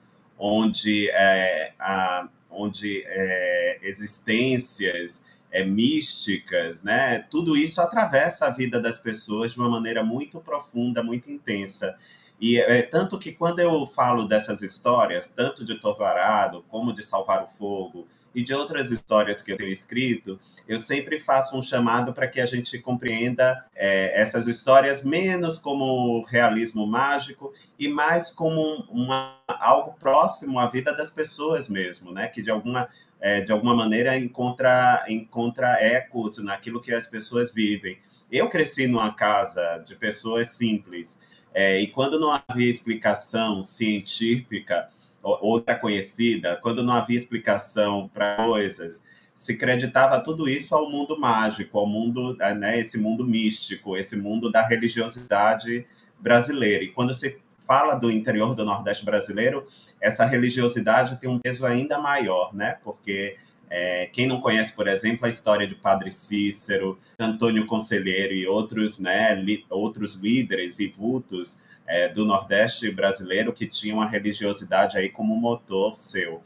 onde, 0.43 1.07
é, 1.11 1.71
a, 1.77 2.27
onde 2.49 3.03
é, 3.05 3.77
existências 3.83 5.27
é, 5.51 5.63
místicas, 5.63 6.81
né? 6.83 7.19
Tudo 7.29 7.55
isso 7.55 7.79
atravessa 7.79 8.47
a 8.47 8.49
vida 8.49 8.81
das 8.81 8.97
pessoas 8.97 9.53
de 9.53 9.59
uma 9.59 9.69
maneira 9.69 10.03
muito 10.03 10.39
profunda, 10.39 11.03
muito 11.03 11.29
intensa. 11.29 11.95
E 12.39 12.59
é, 12.59 12.81
tanto 12.81 13.19
que 13.19 13.33
quando 13.33 13.60
eu 13.60 13.86
falo 13.86 14.27
dessas 14.27 14.63
histórias, 14.63 15.27
tanto 15.27 15.63
de 15.63 15.75
Torvarado 15.75 16.65
como 16.69 16.91
de 16.91 17.03
Salvar 17.03 17.43
o 17.43 17.48
Fogo, 17.48 18.07
e 18.33 18.43
de 18.43 18.53
outras 18.53 18.91
histórias 18.91 19.41
que 19.41 19.51
eu 19.51 19.57
tenho 19.57 19.71
escrito, 19.71 20.39
eu 20.67 20.79
sempre 20.79 21.19
faço 21.19 21.57
um 21.57 21.61
chamado 21.61 22.13
para 22.13 22.27
que 22.27 22.39
a 22.39 22.45
gente 22.45 22.79
compreenda 22.79 23.65
é, 23.75 24.19
essas 24.19 24.47
histórias 24.47 25.03
menos 25.03 25.57
como 25.57 26.21
realismo 26.23 26.88
mágico 26.88 27.53
e 27.77 27.88
mais 27.88 28.31
como 28.31 28.85
uma, 28.89 29.38
algo 29.47 29.93
próximo 30.00 30.59
à 30.59 30.67
vida 30.67 30.95
das 30.95 31.11
pessoas 31.11 31.67
mesmo, 31.67 32.11
né? 32.11 32.27
Que 32.27 32.41
de 32.41 32.50
alguma 32.50 32.89
é, 33.19 33.41
de 33.41 33.51
alguma 33.51 33.75
maneira 33.75 34.17
encontra 34.17 35.05
encontra 35.07 35.77
ecos 35.79 36.38
naquilo 36.43 36.81
que 36.81 36.93
as 36.93 37.05
pessoas 37.05 37.53
vivem. 37.53 38.00
Eu 38.31 38.47
cresci 38.47 38.88
numa 38.88 39.13
casa 39.13 39.83
de 39.85 39.95
pessoas 39.95 40.53
simples 40.53 41.19
é, 41.53 41.79
e 41.79 41.88
quando 41.88 42.19
não 42.19 42.31
havia 42.47 42.69
explicação 42.69 43.61
científica 43.61 44.89
outra 45.22 45.75
conhecida, 45.75 46.58
quando 46.62 46.84
não 46.84 46.94
havia 46.94 47.18
explicação 47.18 48.10
para 48.13 48.36
coisas, 48.38 49.04
se 49.34 49.56
creditava 49.56 50.20
tudo 50.24 50.48
isso 50.48 50.75
ao 50.75 50.90
mundo 50.90 51.20
mágico, 51.20 51.80
ao 51.80 51.88
mundo, 51.88 52.36
né, 52.60 52.80
esse 52.80 52.98
mundo 53.00 53.25
místico, 53.25 53.98
esse 53.98 54.16
mundo 54.16 54.51
da 54.51 54.66
religiosidade 54.66 55.86
brasileira. 56.20 56.84
E 56.84 56.90
quando 56.90 57.13
se 57.13 57.40
fala 57.66 57.96
do 57.96 58.12
interior 58.12 58.56
do 58.56 58.66
Nordeste 58.66 59.06
brasileiro, 59.06 59.68
essa 60.00 60.25
religiosidade 60.25 61.20
tem 61.20 61.30
um 61.30 61.40
peso 61.40 61.66
ainda 61.66 62.00
maior, 62.00 62.54
né? 62.54 62.78
Porque 62.84 63.38
é, 63.70 64.08
quem 64.08 64.28
não 64.28 64.42
conhece, 64.42 64.75
por 64.75 64.88
exemplo, 64.88 65.25
a 65.25 65.30
história 65.30 65.66
de 65.66 65.75
Padre 65.75 66.12
Cícero, 66.12 66.98
Antônio 67.18 67.66
Conselheiro 67.66 68.34
e 68.34 68.46
outros, 68.46 69.00
né, 69.00 69.34
li, 69.36 69.66
outros 69.70 70.16
líderes 70.16 70.80
e 70.80 70.88
vultos 70.88 71.60
é, 71.91 72.07
do 72.07 72.25
Nordeste 72.25 72.89
brasileiro 72.89 73.51
que 73.51 73.67
tinham 73.67 74.01
a 74.01 74.07
religiosidade 74.07 74.98
aí 74.98 75.10
como 75.10 75.36
motor 75.36 75.95
seu. 75.98 76.41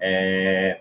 É, 0.00 0.80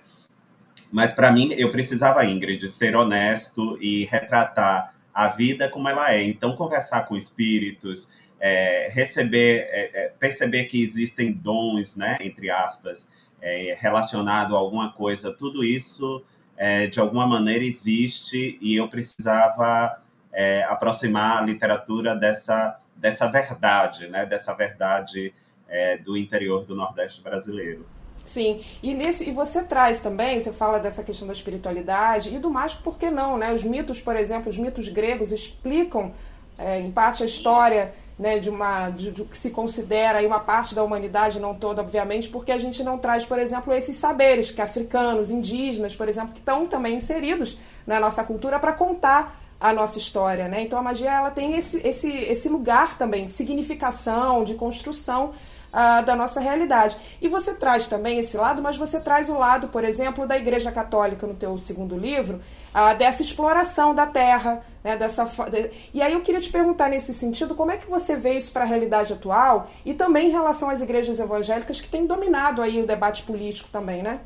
mas 0.91 1.11
para 1.11 1.31
mim, 1.31 1.53
eu 1.53 1.69
precisava, 1.69 2.25
Ingrid, 2.25 2.67
ser 2.67 2.95
honesto 2.95 3.77
e 3.79 4.05
retratar 4.05 4.95
a 5.13 5.27
vida 5.27 5.69
como 5.69 5.87
ela 5.87 6.11
é. 6.13 6.23
Então, 6.23 6.55
conversar 6.55 7.05
com 7.05 7.15
espíritos, 7.15 8.09
é, 8.39 8.89
receber, 8.91 9.67
é, 9.69 10.05
é, 10.05 10.09
perceber 10.09 10.65
que 10.65 10.81
existem 10.81 11.31
dons, 11.31 11.95
né, 11.95 12.17
entre 12.21 12.49
aspas, 12.49 13.11
é, 13.39 13.77
relacionado 13.79 14.55
a 14.55 14.59
alguma 14.59 14.91
coisa, 14.91 15.31
tudo 15.31 15.63
isso 15.63 16.23
é, 16.55 16.87
de 16.87 16.99
alguma 16.99 17.27
maneira 17.27 17.63
existe 17.63 18.57
e 18.59 18.75
eu 18.75 18.87
precisava 18.87 20.01
é, 20.33 20.63
aproximar 20.63 21.37
a 21.37 21.45
literatura 21.45 22.15
dessa 22.15 22.79
dessa 22.97 23.27
verdade, 23.27 24.07
né? 24.07 24.25
Dessa 24.25 24.53
verdade 24.53 25.33
é, 25.67 25.97
do 25.97 26.17
interior 26.17 26.65
do 26.65 26.75
Nordeste 26.75 27.21
brasileiro. 27.21 27.85
Sim, 28.25 28.61
e, 28.83 28.93
nesse, 28.93 29.27
e 29.29 29.31
você 29.31 29.63
traz 29.63 30.01
também, 30.01 30.37
você 30.37 30.51
fala 30.51 30.79
dessa 30.79 31.01
questão 31.01 31.25
da 31.25 31.33
espiritualidade 31.33 32.33
e 32.33 32.37
do 32.37 32.49
mágico, 32.49 32.83
por 32.83 32.97
que 32.97 33.09
não? 33.09 33.37
Né? 33.37 33.53
Os 33.53 33.63
mitos, 33.63 34.01
por 34.01 34.17
exemplo, 34.17 34.49
os 34.49 34.57
mitos 34.57 34.89
gregos 34.89 35.31
explicam, 35.31 36.11
é, 36.59 36.79
em 36.81 36.91
parte, 36.91 37.23
a 37.23 37.25
história 37.25 37.93
né, 38.19 38.37
de 38.37 38.49
uma 38.49 38.89
de, 38.89 39.11
de, 39.11 39.23
que 39.23 39.37
se 39.37 39.51
considera 39.51 40.19
aí 40.19 40.25
uma 40.25 40.39
parte 40.39 40.75
da 40.75 40.83
humanidade, 40.83 41.39
não 41.39 41.55
toda, 41.55 41.81
obviamente, 41.81 42.27
porque 42.27 42.51
a 42.51 42.57
gente 42.57 42.83
não 42.83 42.97
traz, 42.97 43.25
por 43.25 43.39
exemplo, 43.39 43.73
esses 43.73 43.95
saberes 43.95 44.51
que 44.51 44.61
africanos, 44.61 45.29
indígenas, 45.29 45.95
por 45.95 46.09
exemplo, 46.09 46.33
que 46.33 46.39
estão 46.39 46.65
também 46.65 46.95
inseridos 46.95 47.57
na 47.85 47.99
nossa 47.99 48.23
cultura 48.23 48.59
para 48.59 48.73
contar 48.73 49.39
a 49.59 49.73
nossa 49.73 49.97
história, 49.97 50.47
né? 50.47 50.61
Então 50.61 50.77
a 50.77 50.81
magia 50.81 51.11
ela 51.11 51.31
tem 51.31 51.57
esse, 51.57 51.85
esse, 51.85 52.09
esse 52.09 52.47
lugar 52.47 52.97
também 52.97 53.27
de 53.27 53.33
significação, 53.33 54.43
de 54.43 54.53
construção 54.53 55.31
uh, 55.67 56.05
da 56.05 56.15
nossa 56.15 56.39
realidade. 56.39 56.97
E 57.21 57.27
você 57.27 57.53
traz 57.53 57.87
também 57.87 58.19
esse 58.19 58.37
lado, 58.37 58.61
mas 58.61 58.77
você 58.77 58.99
traz 58.99 59.29
o 59.29 59.37
lado, 59.37 59.67
por 59.69 59.83
exemplo, 59.83 60.27
da 60.27 60.37
Igreja 60.37 60.71
Católica 60.71 61.25
no 61.25 61.33
teu 61.33 61.57
segundo 61.57 61.97
livro, 61.97 62.39
uh, 62.73 62.97
dessa 62.97 63.21
exploração 63.21 63.93
da 63.93 64.05
terra, 64.05 64.63
né, 64.83 64.95
dessa, 64.95 65.25
de... 65.49 65.71
e 65.93 66.01
aí 66.01 66.13
eu 66.13 66.21
queria 66.21 66.41
te 66.41 66.51
perguntar 66.51 66.89
nesse 66.89 67.13
sentido, 67.13 67.55
como 67.55 67.71
é 67.71 67.77
que 67.77 67.89
você 67.89 68.15
vê 68.15 68.33
isso 68.33 68.51
para 68.51 68.63
a 68.63 68.67
realidade 68.67 69.13
atual 69.13 69.69
e 69.85 69.93
também 69.93 70.27
em 70.27 70.31
relação 70.31 70.69
às 70.69 70.81
igrejas 70.81 71.19
evangélicas 71.19 71.81
que 71.81 71.89
têm 71.89 72.05
dominado 72.05 72.61
aí 72.61 72.81
o 72.81 72.85
debate 72.85 73.23
político 73.23 73.69
também, 73.71 74.01
né? 74.01 74.19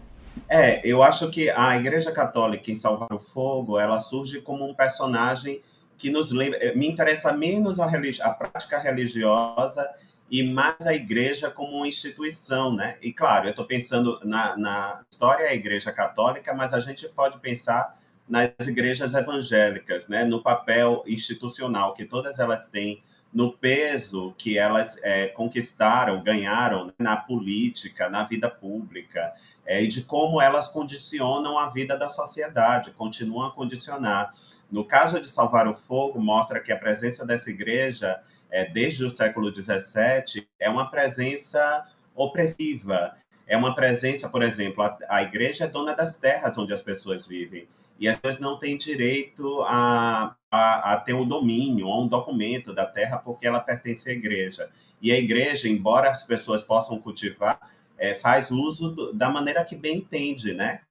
É, 0.48 0.82
eu 0.86 1.02
acho 1.02 1.30
que 1.30 1.50
a 1.50 1.78
Igreja 1.78 2.12
Católica 2.12 2.72
em 2.72 2.76
Salvar 2.76 3.14
o 3.14 3.20
Fogo, 3.20 3.80
ela 3.80 4.00
surge 4.00 4.42
como 4.42 4.68
um 4.68 4.74
personagem 4.74 5.62
que 5.98 6.10
nos 6.10 6.32
lembra, 6.32 6.58
eh, 6.60 6.74
me 6.76 6.88
interessa 6.88 7.32
menos 7.32 7.80
a, 7.80 7.86
religi 7.86 8.22
a 8.22 8.32
prática 8.32 8.80
religiosa 8.80 9.88
e 10.32 10.42
mais 10.44 10.88
a 10.88 10.94
igreja 10.96 11.50
como 11.50 11.78
uma 11.78 11.88
instituição, 11.88 12.74
né? 12.76 12.98
E 13.02 13.14
claro, 13.14 13.46
eu 13.46 13.52
estou 13.52 13.66
pensando 13.66 14.20
na, 14.24 14.58
na 14.58 15.02
história 15.12 15.46
da 15.46 15.54
igreja 15.54 15.92
católica, 15.92 16.54
mas 16.54 16.74
a 16.74 16.80
gente 16.80 17.08
pode 17.10 17.40
pensar 17.40 18.00
nas 18.28 18.52
igrejas 18.66 19.14
evangélicas, 19.14 20.08
né? 20.08 20.24
No 20.24 20.42
papel 20.42 21.04
institucional 21.06 21.94
que 21.94 22.06
todas 22.06 22.40
elas 22.40 22.68
têm, 22.68 23.04
no 23.34 23.54
peso 23.54 24.34
que 24.38 24.58
elas 24.58 25.00
é, 25.04 25.28
conquistaram, 25.28 26.22
ganharam 26.22 26.88
né? 26.88 26.94
na 27.00 27.18
política, 27.18 28.10
na 28.10 28.26
vida 28.26 28.50
pública, 28.50 29.34
é, 29.66 29.82
e 29.82 29.88
de 29.88 30.04
como 30.04 30.42
elas 30.42 30.68
condicionam 30.68 31.58
a 31.58 31.70
vida 31.70 31.98
da 31.98 32.10
sociedade, 32.10 32.92
continuam 32.92 33.48
a 33.48 33.52
condicionar. 33.52 34.34
No 34.70 34.84
caso 34.84 35.22
de 35.22 35.30
Salvar 35.30 35.68
o 35.68 35.74
Fogo, 35.74 36.20
mostra 36.20 36.60
que 36.60 36.72
a 36.72 36.78
presença 36.78 37.26
dessa 37.26 37.50
igreja 37.50 38.22
é, 38.52 38.66
desde 38.66 39.06
o 39.06 39.10
século 39.10 39.50
XVII, 39.50 40.48
é 40.60 40.70
uma 40.70 40.92
presença 40.92 41.86
opressiva. 42.14 43.16
É 43.48 43.56
uma 43.58 43.74
presença, 43.74 44.30
por 44.30 44.44
exemplo, 44.44 44.84
a, 44.84 44.98
a 45.10 45.22
igreja 45.24 45.64
é 45.64 45.68
dona 45.68 45.94
das 45.94 46.18
terras 46.18 46.58
onde 46.58 46.74
as 46.74 46.82
pessoas 46.82 47.26
vivem. 47.26 47.68
E 48.02 48.08
as 48.08 48.18
pessoas 48.18 48.40
não 48.40 48.58
têm 48.58 48.76
direito 48.76 49.62
a, 49.62 50.36
a, 50.52 50.94
a 50.94 50.98
ter 50.98 51.14
o 51.14 51.24
domínio, 51.24 51.88
a 51.88 52.02
um 52.02 52.08
documento 52.08 52.74
da 52.74 52.84
terra, 52.84 53.20
porque 53.20 53.46
ela 53.46 53.60
pertence 53.60 54.10
à 54.10 54.14
igreja. 54.14 54.72
E 55.00 55.12
a 55.12 55.18
igreja, 55.20 55.70
embora 55.70 56.10
as 56.10 56.24
pessoas 56.24 56.64
possam 56.64 57.00
cultivar, 57.00 57.60
é, 58.00 58.16
faz 58.16 58.50
uso 58.50 58.90
do, 58.90 59.14
da 59.14 59.30
maneira 59.30 59.64
que 59.64 59.76
bem 59.76 59.98
entende, 59.98 60.52
né? 60.52 60.82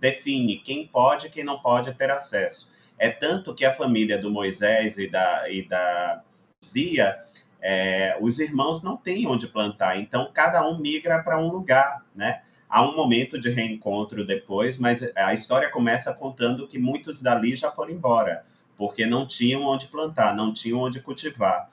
Define 0.00 0.56
quem 0.56 0.86
pode 0.86 1.26
e 1.26 1.30
quem 1.30 1.44
não 1.44 1.60
pode 1.60 1.92
ter 1.92 2.10
acesso. 2.10 2.72
É 2.98 3.10
tanto 3.10 3.54
que 3.54 3.66
a 3.66 3.74
família 3.74 4.16
do 4.18 4.30
Moisés 4.30 4.96
e 4.96 5.06
da, 5.06 5.50
e 5.50 5.68
da 5.68 6.22
dizia, 6.58 7.22
é, 7.60 8.16
os 8.22 8.38
irmãos 8.38 8.82
não 8.82 8.96
têm 8.96 9.26
onde 9.26 9.48
plantar, 9.48 9.98
então 9.98 10.30
cada 10.32 10.66
um 10.66 10.78
migra 10.78 11.22
para 11.22 11.38
um 11.38 11.50
lugar, 11.50 12.06
né? 12.14 12.40
Há 12.68 12.82
um 12.82 12.96
momento 12.96 13.38
de 13.38 13.50
reencontro 13.50 14.26
depois, 14.26 14.78
mas 14.78 15.02
a 15.14 15.32
história 15.32 15.70
começa 15.70 16.12
contando 16.12 16.66
que 16.66 16.78
muitos 16.78 17.22
dali 17.22 17.54
já 17.54 17.70
foram 17.70 17.92
embora, 17.92 18.44
porque 18.76 19.06
não 19.06 19.26
tinham 19.26 19.62
onde 19.62 19.86
plantar, 19.86 20.34
não 20.34 20.52
tinham 20.52 20.80
onde 20.80 21.00
cultivar. 21.00 21.70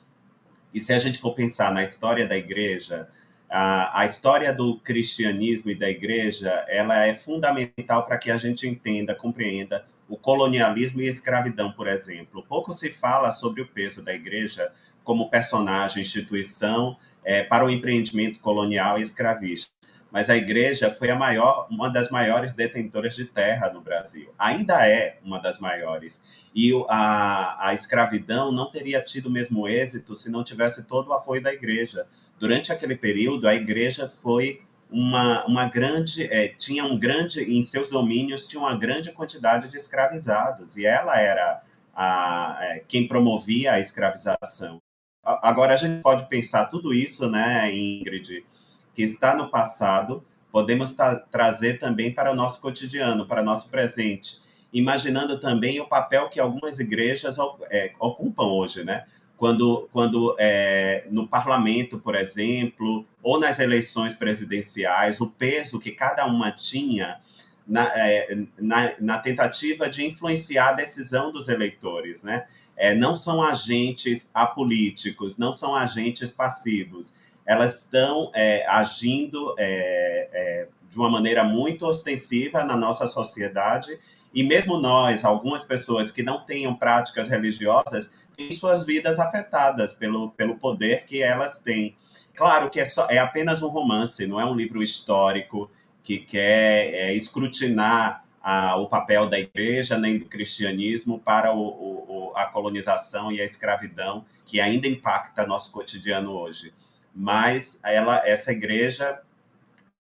E 0.73 0.79
se 0.79 0.93
a 0.93 0.99
gente 0.99 1.19
for 1.19 1.33
pensar 1.33 1.73
na 1.73 1.83
história 1.83 2.27
da 2.27 2.37
igreja, 2.37 3.09
a, 3.49 4.01
a 4.01 4.05
história 4.05 4.53
do 4.53 4.77
cristianismo 4.79 5.71
e 5.71 5.75
da 5.75 5.89
igreja, 5.89 6.63
ela 6.69 7.05
é 7.05 7.13
fundamental 7.13 8.03
para 8.03 8.17
que 8.17 8.31
a 8.31 8.37
gente 8.37 8.67
entenda, 8.67 9.13
compreenda 9.13 9.83
o 10.07 10.17
colonialismo 10.17 11.01
e 11.01 11.07
a 11.07 11.09
escravidão, 11.09 11.71
por 11.71 11.87
exemplo. 11.87 12.43
Pouco 12.47 12.73
se 12.73 12.89
fala 12.89 13.31
sobre 13.31 13.61
o 13.61 13.67
peso 13.67 14.03
da 14.03 14.13
igreja 14.13 14.71
como 15.03 15.29
personagem, 15.29 16.01
instituição 16.01 16.97
é, 17.23 17.43
para 17.43 17.65
o 17.65 17.69
empreendimento 17.69 18.39
colonial 18.39 18.99
e 18.99 19.01
escravista. 19.01 19.73
Mas 20.11 20.29
a 20.29 20.35
igreja 20.35 20.91
foi 20.91 21.09
a 21.09 21.15
maior, 21.15 21.67
uma 21.71 21.89
das 21.89 22.09
maiores 22.09 22.51
detentoras 22.53 23.15
de 23.15 23.25
terra 23.25 23.71
no 23.71 23.79
Brasil. 23.79 24.33
Ainda 24.37 24.85
é 24.85 25.17
uma 25.23 25.39
das 25.39 25.57
maiores. 25.59 26.21
E 26.53 26.71
a, 26.89 27.69
a 27.69 27.73
escravidão 27.73 28.51
não 28.51 28.69
teria 28.69 29.01
tido 29.01 29.27
o 29.27 29.31
mesmo 29.31 29.67
êxito 29.67 30.13
se 30.13 30.29
não 30.29 30.43
tivesse 30.43 30.83
todo 30.83 31.09
o 31.09 31.13
apoio 31.13 31.41
da 31.41 31.53
igreja. 31.53 32.05
Durante 32.37 32.73
aquele 32.73 32.95
período, 32.95 33.47
a 33.47 33.55
igreja 33.55 34.09
foi 34.09 34.61
uma, 34.91 35.45
uma 35.45 35.65
grande, 35.69 36.25
é, 36.25 36.49
tinha 36.49 36.83
um 36.83 36.99
grande, 36.99 37.41
em 37.43 37.63
seus 37.63 37.89
domínios, 37.89 38.47
tinha 38.47 38.59
uma 38.59 38.77
grande 38.77 39.11
quantidade 39.13 39.69
de 39.69 39.77
escravizados, 39.77 40.75
e 40.75 40.85
ela 40.85 41.17
era 41.17 41.61
a, 41.95 42.57
é, 42.61 42.83
quem 42.87 43.07
promovia 43.07 43.73
a 43.73 43.79
escravização. 43.79 44.81
Agora, 45.23 45.73
a 45.73 45.77
gente 45.77 46.01
pode 46.01 46.27
pensar 46.27 46.65
tudo 46.65 46.93
isso, 46.93 47.29
né, 47.29 47.73
Ingrid, 47.73 48.43
que 48.93 49.03
está 49.03 49.35
no 49.35 49.49
passado, 49.49 50.23
podemos 50.51 50.95
trazer 51.29 51.79
também 51.79 52.13
para 52.13 52.31
o 52.31 52.35
nosso 52.35 52.61
cotidiano, 52.61 53.25
para 53.25 53.41
o 53.41 53.45
nosso 53.45 53.69
presente, 53.69 54.41
imaginando 54.73 55.39
também 55.39 55.79
o 55.79 55.87
papel 55.87 56.29
que 56.29 56.39
algumas 56.39 56.79
igrejas 56.79 57.37
é, 57.69 57.91
ocupam 57.99 58.45
hoje, 58.45 58.83
né? 58.83 59.05
quando, 59.41 59.89
quando 59.91 60.35
é, 60.37 61.07
no 61.09 61.27
parlamento, 61.27 61.97
por 61.97 62.15
exemplo, 62.15 63.03
ou 63.23 63.39
nas 63.39 63.57
eleições 63.57 64.13
presidenciais, 64.13 65.19
o 65.19 65.31
peso 65.31 65.79
que 65.79 65.89
cada 65.89 66.27
uma 66.27 66.51
tinha 66.51 67.19
na, 67.67 67.91
é, 67.95 68.37
na, 68.59 68.93
na, 68.99 69.17
tentativa 69.17 69.89
de 69.89 70.05
influenciar 70.05 70.69
a 70.69 70.73
decisão 70.73 71.31
dos 71.31 71.49
eleitores, 71.49 72.21
né? 72.21 72.45
É, 72.77 72.93
não 72.93 73.15
são 73.15 73.41
agentes 73.41 74.29
apolíticos, 74.31 75.37
não 75.37 75.53
são 75.53 75.75
agentes 75.75 76.29
passivos. 76.29 77.15
Elas 77.45 77.83
estão 77.83 78.31
é, 78.33 78.65
agindo 78.67 79.55
é, 79.57 80.29
é, 80.31 80.67
de 80.89 80.97
uma 80.97 81.09
maneira 81.09 81.43
muito 81.43 81.85
ostensiva 81.85 82.63
na 82.63 82.77
nossa 82.77 83.07
sociedade 83.07 83.97
e 84.33 84.43
mesmo 84.43 84.77
nós, 84.77 85.25
algumas 85.25 85.63
pessoas 85.63 86.11
que 86.11 86.23
não 86.23 86.45
tenham 86.45 86.73
práticas 86.75 87.27
religiosas, 87.27 88.13
têm 88.35 88.51
suas 88.51 88.85
vidas 88.85 89.19
afetadas 89.19 89.93
pelo, 89.93 90.31
pelo 90.31 90.57
poder 90.57 91.05
que 91.05 91.21
elas 91.21 91.59
têm. 91.59 91.95
Claro 92.35 92.69
que 92.69 92.79
é, 92.79 92.85
só, 92.85 93.07
é 93.09 93.17
apenas 93.17 93.61
um 93.61 93.67
romance, 93.67 94.25
não 94.25 94.39
é 94.39 94.45
um 94.45 94.55
livro 94.55 94.81
histórico 94.81 95.69
que 96.01 96.19
quer 96.19 96.93
é, 96.93 97.13
escrutinar 97.13 98.23
a, 98.41 98.75
o 98.77 98.87
papel 98.87 99.29
da 99.29 99.37
igreja 99.37 99.97
nem 99.97 100.17
do 100.17 100.25
cristianismo 100.25 101.19
para 101.19 101.53
o, 101.53 101.61
o, 101.61 102.33
a 102.35 102.45
colonização 102.45 103.31
e 103.31 103.39
a 103.39 103.45
escravidão 103.45 104.25
que 104.45 104.59
ainda 104.59 104.87
impacta 104.87 105.45
nosso 105.45 105.71
cotidiano 105.71 106.31
hoje. 106.31 106.73
Mas 107.13 107.79
ela, 107.83 108.25
essa 108.25 108.51
igreja, 108.51 109.21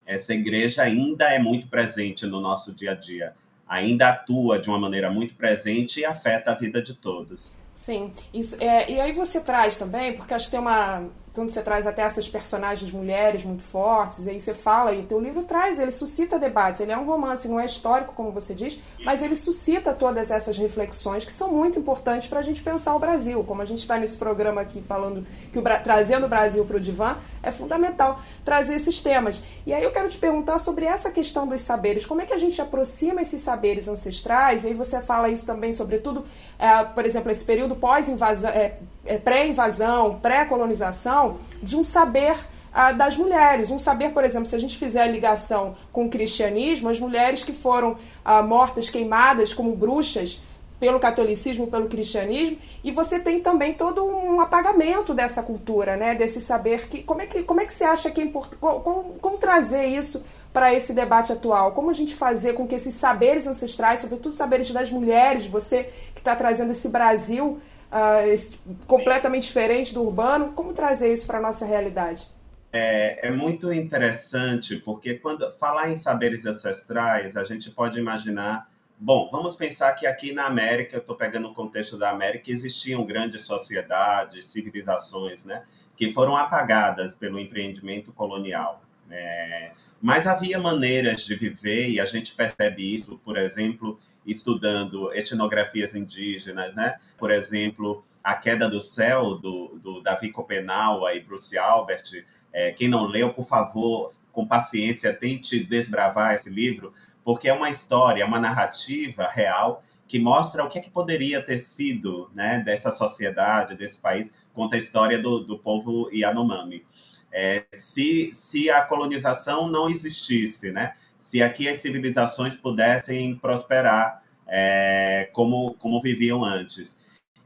essa 0.06 0.34
igreja 0.34 0.84
ainda 0.84 1.34
é 1.34 1.40
muito 1.40 1.68
presente 1.68 2.26
no 2.26 2.40
nosso 2.40 2.74
dia 2.74 2.92
a 2.92 2.96
dia, 2.96 3.34
ainda 3.68 4.10
atua 4.10 4.60
de 4.60 4.70
uma 4.70 4.80
maneira 4.80 5.10
muito 5.10 5.36
presente 5.36 6.00
e 6.02 6.06
afeta 6.06 6.52
a 6.52 6.56
vida 6.56 6.82
de 6.82 6.94
todos. 6.94 7.56
Sim, 7.74 8.14
isso, 8.34 8.56
é, 8.62 8.92
e 8.92 9.00
aí 9.02 9.12
você 9.12 9.42
traz 9.42 9.78
também, 9.78 10.14
porque 10.14 10.34
acho 10.34 10.46
que 10.46 10.52
tem 10.52 10.60
uma, 10.60 11.10
quando 11.34 11.50
você 11.50 11.62
traz 11.64 11.88
até 11.88 12.04
essas 12.04 12.28
personagens 12.28 12.92
mulheres 12.92 13.44
muito 13.44 13.64
fortes, 13.64 14.28
aí 14.28 14.40
você 14.40 14.54
fala, 14.54 14.94
e 14.94 15.00
o 15.00 15.04
teu 15.04 15.20
livro 15.20 15.44
traz, 15.44 15.80
ele 15.80 15.90
suscita 15.90 16.38
debates, 16.38 16.80
ele 16.82 16.92
é 16.92 16.98
um 16.98 17.06
romance, 17.06 17.48
não 17.48 17.60
é 17.60 17.66
histórico, 17.66 18.14
como 18.14 18.32
você 18.32 18.54
diz, 18.54 18.80
mas 19.04 19.24
ele 19.24 19.36
suscita 19.36 19.94
todas 19.94 20.30
essas 20.30 20.56
reflexões 20.58 21.26
que 21.26 21.34
são 21.34 21.52
muito 21.52 21.80
importantes 21.80 22.28
para 22.28 22.40
a 22.40 22.44
gente 22.44 22.62
pensar 22.62 22.96
o 22.96 23.00
Brasil. 23.00 23.44
Como 23.44 23.62
a 23.62 23.66
gente 23.66 23.80
está 23.80 23.98
nesse 23.98 24.16
programa 24.16 24.62
aqui 24.62 24.82
falando 24.82 25.26
que 25.52 25.58
o, 25.58 25.64
trazendo 25.84 26.28
o 26.28 26.30
Brasil 26.30 26.64
para 26.66 26.78
o 26.78 26.80
divã, 26.80 27.18
é 27.42 27.50
fundamental 27.50 28.22
trazer 28.46 28.76
esses 28.76 29.02
temas. 29.02 29.42
E 29.66 29.74
aí 29.74 29.84
eu 29.84 29.92
quero 29.92 30.10
te 30.10 30.18
perguntar 30.20 30.60
sobre 30.60 30.86
essa 30.86 31.10
questão 31.10 31.48
dos 31.48 31.62
saberes, 31.62 32.06
como 32.06 32.22
é 32.22 32.26
que 32.28 32.34
a 32.34 32.38
gente 32.38 32.62
aproxima 32.62 33.22
esses 33.22 33.42
saberes 33.42 33.88
ancestrais, 33.88 34.64
e 34.64 34.68
aí 34.68 34.74
você 34.76 35.02
fala 35.02 35.30
isso 35.30 35.46
também, 35.48 35.74
sobretudo, 35.74 36.24
é, 36.60 36.84
por 36.84 37.06
exemplo, 37.06 37.32
esse 37.32 37.44
período 37.44 37.76
pós-invasão, 37.76 38.52
é, 38.52 38.78
pré-invasão, 39.24 40.20
pré-colonização, 40.20 41.38
de 41.62 41.76
um 41.76 41.84
saber 41.84 42.36
ah, 42.74 42.92
das 42.92 43.16
mulheres. 43.16 43.70
Um 43.70 43.80
saber, 43.80 44.12
por 44.12 44.24
exemplo, 44.24 44.48
se 44.48 44.56
a 44.56 44.60
gente 44.60 44.78
fizer 44.78 45.04
a 45.04 45.08
ligação 45.08 45.76
com 45.92 46.06
o 46.06 46.10
cristianismo, 46.10 46.90
as 46.90 47.00
mulheres 47.00 47.44
que 47.44 47.54
foram 47.54 47.98
ah, 48.26 48.42
mortas, 48.42 48.90
queimadas 48.90 49.54
como 49.54 49.76
bruxas 49.76 50.42
pelo 50.80 51.00
catolicismo, 51.00 51.68
pelo 51.68 51.88
cristianismo, 51.88 52.58
e 52.84 52.92
você 52.92 53.18
tem 53.18 53.40
também 53.40 53.74
todo 53.74 54.04
um 54.04 54.42
apagamento 54.42 55.14
dessa 55.14 55.42
cultura, 55.42 55.96
né? 55.96 56.14
Desse 56.14 56.42
saber 56.42 56.90
que 56.90 57.04
como 57.04 57.22
é 57.22 57.26
que 57.26 57.44
como 57.44 57.62
é 57.62 57.66
que 57.66 57.74
você 57.74 57.86
acha 57.86 58.12
que 58.12 58.20
é 58.20 58.24
importante 58.26 58.58
como, 58.60 59.16
como 59.22 59.38
trazer 59.38 59.86
isso 59.86 60.26
para 60.52 60.74
esse 60.74 60.92
debate 60.92 61.32
atual? 61.32 61.72
Como 61.72 61.90
a 61.90 61.94
gente 61.94 62.14
fazer 62.14 62.54
com 62.54 62.68
que 62.68 62.76
esses 62.76 62.96
saberes 62.96 63.48
ancestrais, 63.48 64.02
sobretudo 64.02 64.36
saberes 64.36 64.72
das 64.72 64.92
mulheres, 64.92 65.46
você 65.46 65.90
que 66.14 66.20
está 66.20 66.36
trazendo 66.36 66.72
esse 66.72 66.90
Brasil 66.90 67.62
uh, 67.94 68.28
esse, 68.28 68.58
completamente 68.88 69.44
diferente 69.44 69.94
do 69.94 70.02
urbano, 70.04 70.54
como 70.54 70.74
trazer 70.74 71.14
isso 71.14 71.28
para 71.28 71.38
a 71.38 71.42
nossa 71.42 71.66
realidade? 71.66 72.28
É, 72.72 73.28
é, 73.28 73.32
muito 73.32 73.72
interessante, 73.72 74.78
porque 74.78 75.14
quando 75.14 75.52
falar 75.52 75.92
em 75.92 75.96
saberes 75.96 76.44
ancestrais, 76.46 77.38
a 77.38 77.44
gente 77.44 77.70
pode 77.70 78.00
imaginar. 78.00 78.68
Bom, 78.98 79.30
vamos 79.32 79.56
pensar 79.56 79.94
que 79.94 80.08
aqui 80.08 80.34
na 80.34 80.46
América, 80.46 80.96
eu 80.96 81.00
estou 81.00 81.16
pegando 81.16 81.50
o 81.50 81.54
contexto 81.54 81.98
da 81.98 82.10
América, 82.10 82.50
existiam 82.50 83.06
grandes 83.06 83.46
sociedades, 83.46 84.46
civilizações, 84.46 85.46
né, 85.46 85.64
que 85.96 86.10
foram 86.10 86.36
apagadas 86.36 87.16
pelo 87.16 87.40
empreendimento 87.40 88.12
colonial. 88.12 88.82
É, 89.12 89.72
mas 90.02 90.26
havia 90.26 90.58
maneiras 90.58 91.24
de 91.24 91.36
viver, 91.36 91.90
e 91.90 92.00
a 92.00 92.06
gente 92.06 92.34
percebe 92.34 92.92
isso, 92.92 93.20
por 93.24 93.38
exemplo, 93.38 94.00
estudando 94.26 95.14
etnografias 95.14 95.96
indígenas, 95.96 96.74
né? 96.76 96.98
Por 97.18 97.32
exemplo, 97.32 98.04
A 98.24 98.34
Queda 98.36 98.70
do 98.70 98.80
Céu, 98.80 99.36
do, 99.36 99.80
do 99.82 100.02
Davi 100.02 100.32
Copenaua 100.32 101.14
e 101.14 101.20
Bruce 101.20 101.58
Albert, 101.58 102.26
é, 102.52 102.72
quem 102.72 102.88
não 102.88 103.06
leu, 103.06 103.34
por 103.34 103.46
favor, 103.46 104.12
com 104.32 104.48
paciência, 104.48 105.14
tente 105.14 105.64
desbravar 105.64 106.34
esse 106.34 106.50
livro, 106.50 106.94
porque 107.24 107.50
é 107.50 107.54
uma 107.54 107.70
história, 107.70 108.24
é 108.24 108.26
uma 108.26 108.40
narrativa 108.40 109.28
real 109.28 109.84
que 110.08 110.20
mostra 110.20 110.64
o 110.64 110.68
que, 110.68 110.78
é 110.78 110.82
que 110.82 110.92
poderia 110.92 111.42
ter 111.42 111.58
sido 111.58 112.30
né, 112.34 112.60
dessa 112.60 112.92
sociedade, 112.92 113.76
desse 113.76 114.00
país, 114.00 114.34
conta 114.54 114.76
a 114.76 114.80
história 114.80 115.18
do, 115.18 115.40
do 115.40 115.58
povo 115.58 116.10
Yanomami. 116.12 116.86
É, 117.32 117.66
se, 117.74 118.32
se 118.32 118.70
a 118.70 118.84
colonização 118.84 119.68
não 119.68 119.90
existisse, 119.90 120.72
né, 120.72 120.94
se 121.24 121.42
aqui 121.42 121.70
as 121.70 121.80
civilizações 121.80 122.54
pudessem 122.54 123.34
prosperar 123.38 124.22
é, 124.46 125.30
como, 125.32 125.74
como 125.76 126.02
viviam 126.02 126.44
antes. 126.44 127.00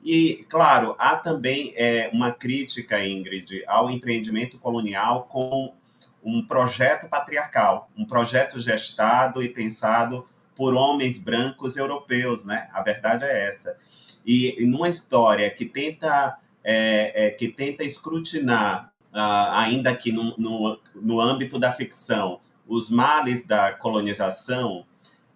E, 0.03 0.43
claro, 0.49 0.95
há 0.97 1.15
também 1.15 1.73
é, 1.75 2.09
uma 2.11 2.31
crítica, 2.31 3.05
Ingrid, 3.05 3.63
ao 3.67 3.91
empreendimento 3.91 4.57
colonial 4.57 5.27
com 5.29 5.75
um 6.23 6.41
projeto 6.43 7.07
patriarcal, 7.07 7.87
um 7.95 8.03
projeto 8.03 8.59
gestado 8.59 9.43
e 9.43 9.47
pensado 9.47 10.25
por 10.55 10.73
homens 10.73 11.19
brancos 11.19 11.77
europeus, 11.77 12.45
né? 12.45 12.67
A 12.73 12.81
verdade 12.81 13.25
é 13.25 13.47
essa. 13.47 13.77
E, 14.25 14.55
e 14.59 14.65
numa 14.65 14.89
história 14.89 15.51
que 15.51 15.65
tenta, 15.65 16.39
é, 16.63 17.27
é, 17.27 17.29
que 17.29 17.47
tenta 17.47 17.83
escrutinar, 17.83 18.91
uh, 19.13 19.51
ainda 19.51 19.95
que 19.95 20.11
no, 20.11 20.35
no, 20.35 20.79
no 20.95 21.21
âmbito 21.21 21.59
da 21.59 21.71
ficção, 21.71 22.39
os 22.67 22.89
males 22.89 23.45
da 23.45 23.71
colonização, 23.71 24.85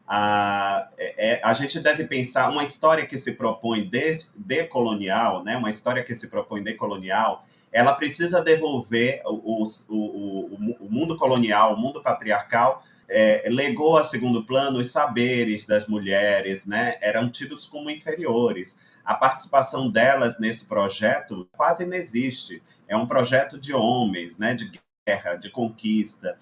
a, 0.07 0.89
é, 0.97 1.33
é, 1.33 1.41
a 1.43 1.53
gente 1.53 1.79
deve 1.79 2.03
pensar 2.05 2.50
uma 2.50 2.63
história 2.63 3.05
que 3.05 3.17
se 3.17 3.33
propõe 3.33 3.89
decolonial, 4.35 5.43
né, 5.43 5.55
uma 5.55 5.69
história 5.69 6.03
que 6.03 6.13
se 6.13 6.27
propõe 6.27 6.61
decolonial, 6.61 7.45
ela 7.71 7.93
precisa 7.93 8.43
devolver 8.43 9.21
o, 9.25 9.63
o, 9.63 9.67
o, 9.89 10.75
o 10.81 10.91
mundo 10.91 11.15
colonial, 11.15 11.73
o 11.73 11.79
mundo 11.79 12.01
patriarcal, 12.01 12.83
é, 13.07 13.43
legou 13.50 13.97
a 13.97 14.03
segundo 14.03 14.43
plano 14.43 14.79
os 14.79 14.91
saberes 14.91 15.65
das 15.65 15.88
mulheres, 15.88 16.65
né, 16.65 16.97
eram 17.01 17.29
tidos 17.29 17.65
como 17.65 17.89
inferiores. 17.89 18.77
A 19.03 19.15
participação 19.15 19.89
delas 19.89 20.39
nesse 20.39 20.65
projeto 20.65 21.47
quase 21.51 21.85
não 21.85 21.95
existe. 21.95 22.61
É 22.88 22.95
um 22.95 23.05
projeto 23.05 23.59
de 23.59 23.73
homens, 23.73 24.38
né, 24.38 24.53
de 24.53 24.71
guerra, 25.08 25.36
de 25.36 25.50
conquista. 25.50 26.38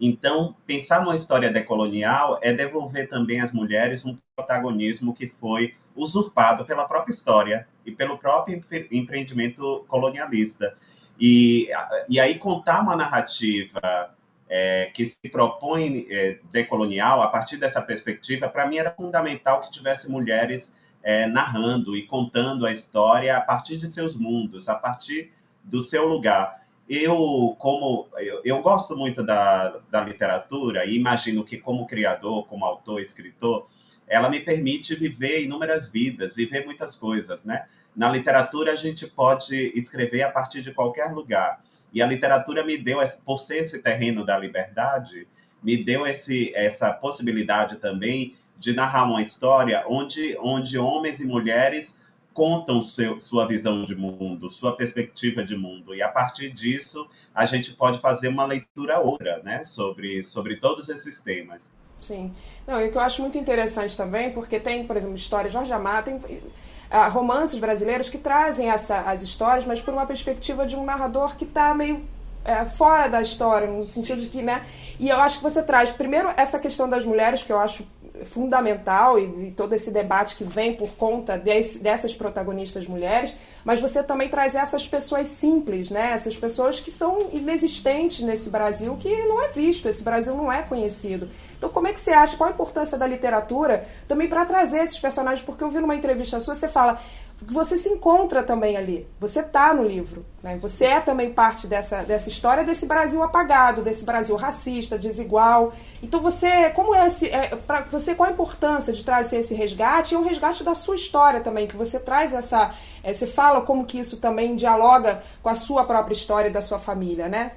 Então, 0.00 0.56
pensar 0.66 1.02
numa 1.02 1.16
história 1.16 1.50
decolonial 1.50 2.38
é 2.42 2.52
devolver 2.52 3.08
também 3.08 3.40
às 3.40 3.52
mulheres 3.52 4.04
um 4.04 4.16
protagonismo 4.36 5.14
que 5.14 5.26
foi 5.26 5.74
usurpado 5.96 6.64
pela 6.64 6.86
própria 6.86 7.12
história 7.12 7.68
e 7.84 7.92
pelo 7.92 8.18
próprio 8.18 8.60
empreendimento 8.90 9.84
colonialista. 9.88 10.74
E, 11.20 11.68
e 12.08 12.18
aí 12.18 12.36
contar 12.38 12.80
uma 12.80 12.96
narrativa 12.96 14.14
é, 14.48 14.86
que 14.86 15.04
se 15.04 15.28
propõe 15.30 16.06
é, 16.10 16.38
decolonial, 16.50 17.22
a 17.22 17.28
partir 17.28 17.56
dessa 17.56 17.80
perspectiva, 17.82 18.48
para 18.48 18.66
mim 18.66 18.78
era 18.78 18.92
fundamental 18.92 19.60
que 19.60 19.70
tivesse 19.70 20.10
mulheres 20.10 20.74
é, 21.02 21.26
narrando 21.26 21.96
e 21.96 22.06
contando 22.06 22.66
a 22.66 22.72
história 22.72 23.36
a 23.36 23.40
partir 23.40 23.76
de 23.76 23.86
seus 23.86 24.16
mundos, 24.16 24.68
a 24.68 24.74
partir 24.74 25.32
do 25.62 25.80
seu 25.80 26.06
lugar 26.06 26.63
eu 26.88 27.56
como 27.58 28.08
eu, 28.18 28.40
eu, 28.44 28.60
gosto 28.60 28.96
muito 28.96 29.24
da, 29.24 29.80
da 29.90 30.04
literatura 30.04 30.84
e 30.84 30.96
imagino 30.96 31.44
que 31.44 31.56
como 31.56 31.86
criador, 31.86 32.46
como 32.46 32.64
autor, 32.64 33.00
escritor, 33.00 33.66
ela 34.06 34.28
me 34.28 34.40
permite 34.40 34.94
viver 34.94 35.42
inúmeras 35.42 35.90
vidas, 35.90 36.34
viver 36.34 36.64
muitas 36.64 36.94
coisas, 36.94 37.44
né? 37.44 37.64
Na 37.96 38.10
literatura 38.10 38.72
a 38.72 38.76
gente 38.76 39.06
pode 39.06 39.72
escrever 39.74 40.22
a 40.22 40.30
partir 40.30 40.60
de 40.60 40.74
qualquer 40.74 41.12
lugar. 41.12 41.62
E 41.92 42.02
a 42.02 42.06
literatura 42.06 42.64
me 42.64 42.76
deu 42.76 42.98
por 43.24 43.38
ser 43.38 43.58
esse 43.58 43.80
terreno 43.80 44.24
da 44.26 44.36
liberdade, 44.36 45.26
me 45.62 45.82
deu 45.82 46.06
esse 46.06 46.52
essa 46.54 46.92
possibilidade 46.92 47.76
também 47.76 48.34
de 48.58 48.74
narrar 48.74 49.04
uma 49.04 49.22
história 49.22 49.84
onde 49.88 50.36
onde 50.38 50.78
homens 50.78 51.20
e 51.20 51.26
mulheres 51.26 52.03
contam 52.34 52.82
seu, 52.82 53.18
sua 53.20 53.46
visão 53.46 53.84
de 53.84 53.94
mundo, 53.94 54.48
sua 54.50 54.76
perspectiva 54.76 55.42
de 55.42 55.56
mundo, 55.56 55.94
e 55.94 56.02
a 56.02 56.08
partir 56.08 56.50
disso 56.50 57.08
a 57.34 57.46
gente 57.46 57.72
pode 57.72 58.00
fazer 58.00 58.28
uma 58.28 58.44
leitura 58.44 58.98
outra, 58.98 59.40
né, 59.42 59.62
sobre, 59.62 60.22
sobre 60.22 60.56
todos 60.56 60.88
esses 60.88 61.22
temas. 61.22 61.74
Sim. 62.02 62.34
Não, 62.66 62.80
e 62.80 62.88
o 62.88 62.92
que 62.92 62.98
eu 62.98 63.02
acho 63.02 63.22
muito 63.22 63.38
interessante 63.38 63.96
também, 63.96 64.30
porque 64.30 64.60
tem, 64.60 64.86
por 64.86 64.96
exemplo, 64.96 65.16
história 65.16 65.48
Jorge 65.48 65.72
Amado, 65.72 66.04
tem 66.04 66.16
uh, 66.16 67.10
romances 67.10 67.58
brasileiros 67.58 68.10
que 68.10 68.18
trazem 68.18 68.68
essa, 68.68 69.00
as 69.00 69.22
histórias, 69.22 69.64
mas 69.64 69.80
por 69.80 69.94
uma 69.94 70.04
perspectiva 70.04 70.66
de 70.66 70.76
um 70.76 70.84
narrador 70.84 71.36
que 71.36 71.44
está 71.44 71.72
meio 71.72 72.04
é, 72.44 72.66
fora 72.66 73.08
da 73.08 73.22
história, 73.22 73.66
no 73.66 73.82
sentido 73.84 74.20
de 74.20 74.28
que, 74.28 74.42
né? 74.42 74.66
E 74.98 75.08
eu 75.08 75.18
acho 75.18 75.38
que 75.38 75.42
você 75.42 75.62
traz, 75.62 75.90
primeiro, 75.90 76.28
essa 76.36 76.58
questão 76.58 76.88
das 76.88 77.04
mulheres, 77.04 77.42
que 77.42 77.50
eu 77.50 77.58
acho 77.58 77.86
fundamental 78.22 79.18
e, 79.18 79.48
e, 79.48 79.50
todo 79.50 79.72
esse 79.72 79.90
debate 79.90 80.36
que 80.36 80.44
vem 80.44 80.74
por 80.74 80.90
conta 80.90 81.36
desse, 81.36 81.80
dessas 81.80 82.14
protagonistas 82.14 82.86
mulheres, 82.86 83.34
mas 83.64 83.80
você 83.80 84.02
também 84.02 84.28
traz 84.28 84.54
essas 84.54 84.86
pessoas 84.86 85.26
simples, 85.26 85.90
né? 85.90 86.12
Essas 86.12 86.36
pessoas 86.36 86.78
que 86.78 86.92
são 86.92 87.30
inexistentes 87.32 88.20
nesse 88.20 88.50
Brasil, 88.50 88.96
que 89.00 89.24
não 89.24 89.42
é 89.42 89.48
visto, 89.48 89.88
esse 89.88 90.04
Brasil 90.04 90.36
não 90.36 90.52
é 90.52 90.62
conhecido. 90.62 91.28
Então, 91.58 91.68
como 91.68 91.88
é 91.88 91.92
que 91.92 91.98
você 91.98 92.12
acha? 92.12 92.36
Qual 92.36 92.48
a 92.48 92.52
importância 92.52 92.96
da 92.96 93.06
literatura 93.06 93.86
também 94.06 94.28
para 94.28 94.44
trazer 94.44 94.78
esses 94.78 94.98
personagens? 94.98 95.44
Porque 95.44 95.64
eu 95.64 95.70
vi 95.70 95.80
numa 95.80 95.96
entrevista 95.96 96.38
sua, 96.38 96.54
você 96.54 96.68
fala, 96.68 97.00
você 97.46 97.76
se 97.76 97.88
encontra 97.88 98.42
também 98.42 98.76
ali. 98.76 99.06
Você 99.20 99.40
está 99.40 99.74
no 99.74 99.82
livro. 99.82 100.24
Né? 100.42 100.56
Você 100.58 100.84
é 100.86 101.00
também 101.00 101.32
parte 101.32 101.66
dessa, 101.66 102.02
dessa 102.02 102.28
história 102.28 102.64
desse 102.64 102.86
Brasil 102.86 103.22
apagado, 103.22 103.82
desse 103.82 104.04
Brasil 104.04 104.36
racista, 104.36 104.98
desigual. 104.98 105.72
Então 106.02 106.20
você, 106.20 106.70
como 106.70 106.94
é 106.94 107.06
esse, 107.06 107.28
é, 107.28 107.56
para 107.56 107.82
você 107.82 108.14
qual 108.14 108.28
a 108.28 108.32
importância 108.32 108.92
de 108.92 109.04
trazer 109.04 109.38
esse 109.38 109.54
resgate? 109.54 110.14
É 110.14 110.18
um 110.18 110.24
resgate 110.24 110.62
da 110.62 110.74
sua 110.74 110.94
história 110.94 111.40
também, 111.40 111.66
que 111.66 111.76
você 111.76 111.98
traz 111.98 112.32
essa, 112.32 112.74
é, 113.02 113.12
você 113.12 113.26
fala 113.26 113.60
como 113.60 113.84
que 113.84 113.98
isso 113.98 114.18
também 114.18 114.56
dialoga 114.56 115.22
com 115.42 115.48
a 115.48 115.54
sua 115.54 115.84
própria 115.84 116.14
história 116.14 116.50
da 116.50 116.62
sua 116.62 116.78
família, 116.78 117.28
né? 117.28 117.52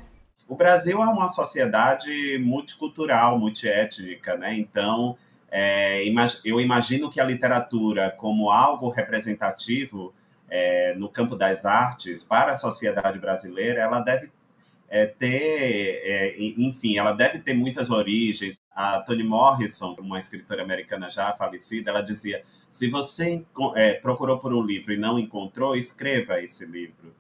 O 0.48 0.56
Brasil 0.56 1.02
é 1.02 1.06
uma 1.06 1.28
sociedade 1.28 2.40
multicultural, 2.40 3.38
multiétnica, 3.38 4.38
né? 4.38 4.56
Então 4.58 5.18
é, 5.50 6.04
eu 6.44 6.60
imagino 6.60 7.10
que 7.10 7.22
a 7.22 7.26
literatura, 7.26 8.12
como 8.12 8.50
algo 8.50 8.90
representativo 8.90 10.14
é, 10.50 10.94
no 10.96 11.10
campo 11.10 11.36
das 11.36 11.66
artes 11.66 12.24
para 12.24 12.52
a 12.52 12.56
sociedade 12.56 13.20
brasileira, 13.20 13.82
ela 13.82 14.00
deve 14.02 14.32
é, 14.90 15.06
ter, 15.06 16.02
é, 16.04 16.36
enfim, 16.40 16.98
ela 16.98 17.14
deve 17.14 17.40
ter 17.40 17.54
muitas 17.54 17.90
origens. 17.90 18.60
A 18.74 19.00
Toni 19.00 19.24
Morrison, 19.24 19.96
uma 20.00 20.20
escritora 20.20 20.62
americana 20.62 21.10
já 21.10 21.34
falecida, 21.34 21.92
ela 21.92 22.02
dizia: 22.02 22.42
se 22.70 22.90
você 22.90 23.44
é, 23.76 23.94
procurou 23.94 24.40
por 24.40 24.54
um 24.54 24.62
livro 24.62 24.94
e 24.94 24.98
não 24.98 25.18
encontrou, 25.18 25.76
escreva 25.76 26.42
esse 26.42 26.66
livro. 26.66 27.14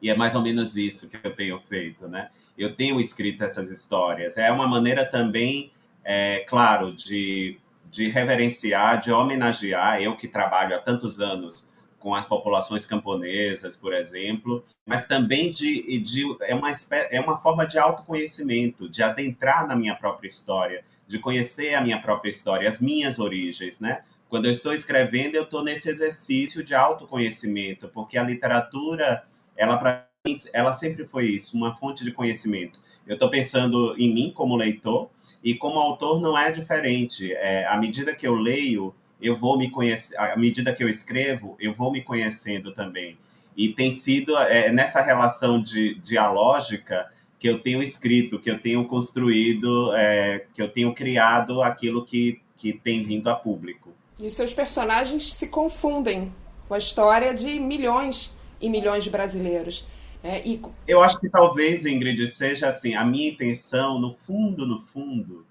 E 0.00 0.08
é 0.08 0.16
mais 0.16 0.34
ou 0.34 0.42
menos 0.42 0.76
isso 0.76 1.08
que 1.08 1.18
eu 1.22 1.34
tenho 1.34 1.60
feito, 1.60 2.08
né? 2.08 2.30
Eu 2.56 2.74
tenho 2.74 3.00
escrito 3.00 3.44
essas 3.44 3.70
histórias. 3.70 4.38
É 4.38 4.50
uma 4.50 4.66
maneira 4.66 5.04
também 5.04 5.70
é, 6.04 6.40
claro, 6.48 6.92
de, 6.92 7.58
de 7.90 8.08
reverenciar, 8.08 9.00
de 9.00 9.12
homenagear, 9.12 10.00
eu 10.00 10.16
que 10.16 10.28
trabalho 10.28 10.76
há 10.76 10.78
tantos 10.78 11.20
anos 11.20 11.68
com 12.00 12.14
as 12.14 12.24
populações 12.24 12.86
camponesas, 12.86 13.76
por 13.76 13.92
exemplo, 13.92 14.64
mas 14.86 15.06
também 15.06 15.50
de, 15.50 15.98
de 15.98 16.24
é, 16.40 16.54
uma, 16.54 16.70
é 17.10 17.20
uma 17.20 17.36
forma 17.36 17.66
de 17.66 17.78
autoconhecimento, 17.78 18.88
de 18.88 19.02
adentrar 19.02 19.68
na 19.68 19.76
minha 19.76 19.94
própria 19.94 20.28
história, 20.28 20.82
de 21.06 21.18
conhecer 21.18 21.74
a 21.74 21.80
minha 21.82 22.00
própria 22.00 22.30
história, 22.30 22.68
as 22.68 22.80
minhas 22.80 23.18
origens, 23.18 23.80
né? 23.80 24.02
Quando 24.30 24.46
eu 24.46 24.50
estou 24.50 24.72
escrevendo, 24.72 25.36
eu 25.36 25.42
estou 25.42 25.62
nesse 25.62 25.90
exercício 25.90 26.64
de 26.64 26.74
autoconhecimento, 26.74 27.88
porque 27.88 28.16
a 28.16 28.22
literatura, 28.22 29.24
ela 29.56 29.76
para 29.76 30.09
ela 30.52 30.72
sempre 30.72 31.06
foi 31.06 31.26
isso, 31.26 31.56
uma 31.56 31.74
fonte 31.74 32.04
de 32.04 32.12
conhecimento. 32.12 32.78
Eu 33.06 33.14
estou 33.14 33.30
pensando 33.30 33.94
em 33.98 34.12
mim 34.12 34.30
como 34.34 34.56
leitor 34.56 35.08
e 35.42 35.54
como 35.54 35.78
autor 35.78 36.20
não 36.20 36.36
é 36.36 36.50
diferente. 36.50 37.32
É, 37.32 37.66
à 37.66 37.76
medida 37.78 38.14
que 38.14 38.26
eu 38.26 38.34
leio, 38.34 38.94
eu 39.20 39.34
vou 39.34 39.56
me 39.56 39.70
conhecer, 39.70 40.16
à 40.18 40.36
medida 40.36 40.74
que 40.74 40.84
eu 40.84 40.88
escrevo, 40.88 41.56
eu 41.58 41.72
vou 41.72 41.90
me 41.90 42.02
conhecendo 42.02 42.72
também. 42.72 43.18
E 43.56 43.70
tem 43.70 43.94
sido 43.96 44.36
é, 44.36 44.70
nessa 44.70 45.00
relação 45.00 45.60
de 45.60 45.94
dialógica 45.96 47.10
que 47.38 47.48
eu 47.48 47.58
tenho 47.58 47.82
escrito, 47.82 48.38
que 48.38 48.50
eu 48.50 48.60
tenho 48.60 48.86
construído, 48.86 49.94
é, 49.94 50.44
que 50.52 50.60
eu 50.60 50.68
tenho 50.68 50.92
criado 50.94 51.62
aquilo 51.62 52.04
que, 52.04 52.40
que 52.54 52.74
tem 52.74 53.02
vindo 53.02 53.28
a 53.30 53.34
público. 53.34 53.90
E 54.18 54.26
os 54.26 54.34
seus 54.34 54.52
personagens 54.52 55.32
se 55.32 55.48
confundem 55.48 56.30
com 56.68 56.74
a 56.74 56.78
história 56.78 57.34
de 57.34 57.58
milhões 57.58 58.36
e 58.60 58.68
milhões 58.68 59.02
de 59.02 59.08
brasileiros. 59.08 59.86
É, 60.22 60.46
e... 60.46 60.60
Eu 60.86 61.02
acho 61.02 61.18
que 61.18 61.28
talvez, 61.28 61.86
Ingrid, 61.86 62.26
seja 62.26 62.68
assim, 62.68 62.94
a 62.94 63.04
minha 63.04 63.30
intenção, 63.30 63.98
no 63.98 64.12
fundo, 64.12 64.66
no 64.66 64.78
fundo, 64.78 65.46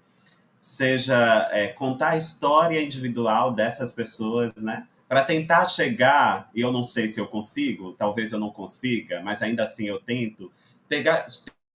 seja 0.60 1.48
é, 1.52 1.68
contar 1.68 2.10
a 2.10 2.16
história 2.16 2.80
individual 2.80 3.52
dessas 3.52 3.90
pessoas, 3.90 4.54
né? 4.56 4.86
Para 5.08 5.24
tentar 5.24 5.68
chegar, 5.68 6.48
e 6.54 6.60
eu 6.60 6.70
não 6.70 6.84
sei 6.84 7.08
se 7.08 7.18
eu 7.18 7.26
consigo, 7.26 7.92
talvez 7.94 8.30
eu 8.30 8.38
não 8.38 8.50
consiga, 8.50 9.20
mas 9.20 9.42
ainda 9.42 9.64
assim 9.64 9.86
eu 9.86 9.98
tento, 9.98 10.52
pegar, 10.88 11.26